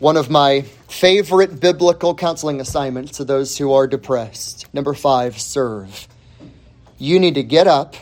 one 0.00 0.16
of 0.16 0.28
my 0.28 0.62
favorite 0.88 1.60
biblical 1.60 2.12
counseling 2.12 2.60
assignments 2.60 3.18
to 3.18 3.24
those 3.24 3.56
who 3.56 3.72
are 3.72 3.86
depressed. 3.86 4.66
Number 4.74 4.94
five, 4.94 5.38
serve. 5.40 6.08
You 6.98 7.20
need 7.20 7.36
to 7.36 7.44
get 7.44 7.68
up, 7.68 7.94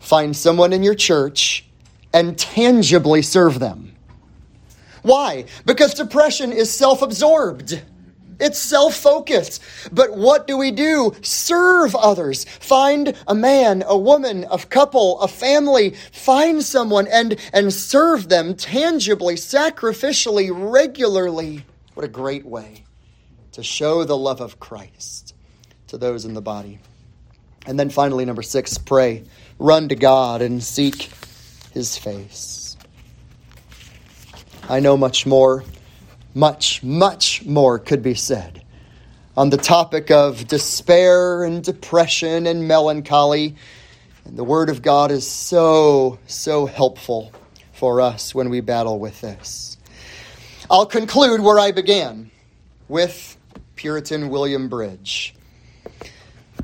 find 0.00 0.36
someone 0.36 0.72
in 0.72 0.82
your 0.82 0.96
church, 0.96 1.64
and 2.12 2.36
tangibly 2.36 3.22
serve 3.22 3.60
them. 3.60 3.87
Why? 5.02 5.44
Because 5.66 5.94
depression 5.94 6.52
is 6.52 6.72
self 6.72 7.02
absorbed. 7.02 7.82
It's 8.40 8.58
self 8.58 8.94
focused. 8.94 9.62
But 9.90 10.16
what 10.16 10.46
do 10.46 10.56
we 10.56 10.70
do? 10.70 11.12
Serve 11.22 11.94
others. 11.96 12.44
Find 12.44 13.16
a 13.26 13.34
man, 13.34 13.82
a 13.86 13.98
woman, 13.98 14.46
a 14.50 14.58
couple, 14.58 15.20
a 15.20 15.28
family. 15.28 15.96
Find 16.12 16.62
someone 16.62 17.08
and, 17.08 17.36
and 17.52 17.72
serve 17.72 18.28
them 18.28 18.54
tangibly, 18.54 19.34
sacrificially, 19.34 20.50
regularly. 20.52 21.64
What 21.94 22.04
a 22.04 22.08
great 22.08 22.46
way 22.46 22.84
to 23.52 23.62
show 23.62 24.04
the 24.04 24.16
love 24.16 24.40
of 24.40 24.60
Christ 24.60 25.34
to 25.88 25.98
those 25.98 26.24
in 26.24 26.34
the 26.34 26.42
body. 26.42 26.78
And 27.66 27.78
then 27.78 27.90
finally, 27.90 28.24
number 28.24 28.42
six, 28.42 28.78
pray. 28.78 29.24
Run 29.58 29.88
to 29.88 29.96
God 29.96 30.42
and 30.42 30.62
seek 30.62 31.10
his 31.72 31.98
face. 31.98 32.67
I 34.68 34.80
know 34.80 34.96
much 34.96 35.26
more 35.26 35.64
much, 36.34 36.82
much 36.82 37.44
more 37.44 37.78
could 37.78 38.02
be 38.02 38.14
said 38.14 38.62
on 39.36 39.50
the 39.50 39.56
topic 39.56 40.10
of 40.10 40.46
despair 40.46 41.44
and 41.44 41.62
depression 41.62 42.46
and 42.46 42.68
melancholy. 42.68 43.56
And 44.24 44.36
the 44.36 44.44
Word 44.44 44.68
of 44.68 44.82
God 44.82 45.10
is 45.10 45.26
so, 45.26 46.18
so 46.26 46.66
helpful 46.66 47.32
for 47.72 48.00
us 48.00 48.34
when 48.34 48.50
we 48.50 48.60
battle 48.60 48.98
with 48.98 49.20
this. 49.20 49.78
I'll 50.70 50.86
conclude 50.86 51.40
where 51.40 51.58
I 51.58 51.72
began 51.72 52.30
with 52.88 53.36
Puritan 53.76 54.28
William 54.28 54.68
Bridge. 54.68 55.34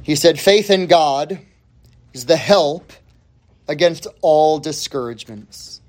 He 0.03 0.17
said, 0.17 0.39
Faith 0.39 0.69
in 0.69 0.87
God 0.87 1.39
is 2.13 2.27
the 2.27 2.37
help 2.37 2.93
against 3.67 4.07
all 4.21 4.59
discouragements. 4.59 5.81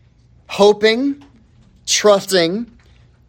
Hoping, 0.47 1.24
trusting, 1.85 2.71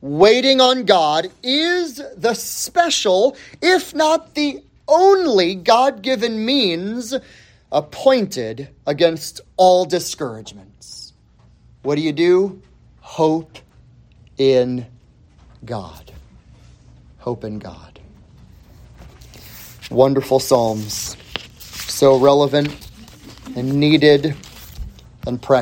waiting 0.00 0.60
on 0.60 0.84
God 0.84 1.30
is 1.42 2.02
the 2.16 2.34
special, 2.34 3.36
if 3.62 3.94
not 3.94 4.34
the 4.34 4.62
only, 4.88 5.54
God 5.54 6.02
given 6.02 6.44
means 6.44 7.14
appointed 7.72 8.68
against 8.86 9.40
all 9.56 9.84
discouragements. 9.84 11.12
What 11.82 11.96
do 11.96 12.02
you 12.02 12.12
do? 12.12 12.62
Hope 13.00 13.58
in 14.38 14.86
God. 15.64 16.12
Hope 17.18 17.44
in 17.44 17.58
God. 17.58 17.98
Wonderful 19.90 20.40
Psalms. 20.40 21.16
So 21.58 22.18
relevant 22.18 22.88
and 23.56 23.74
needed 23.74 24.36
and 25.26 25.40
practical. 25.40 25.54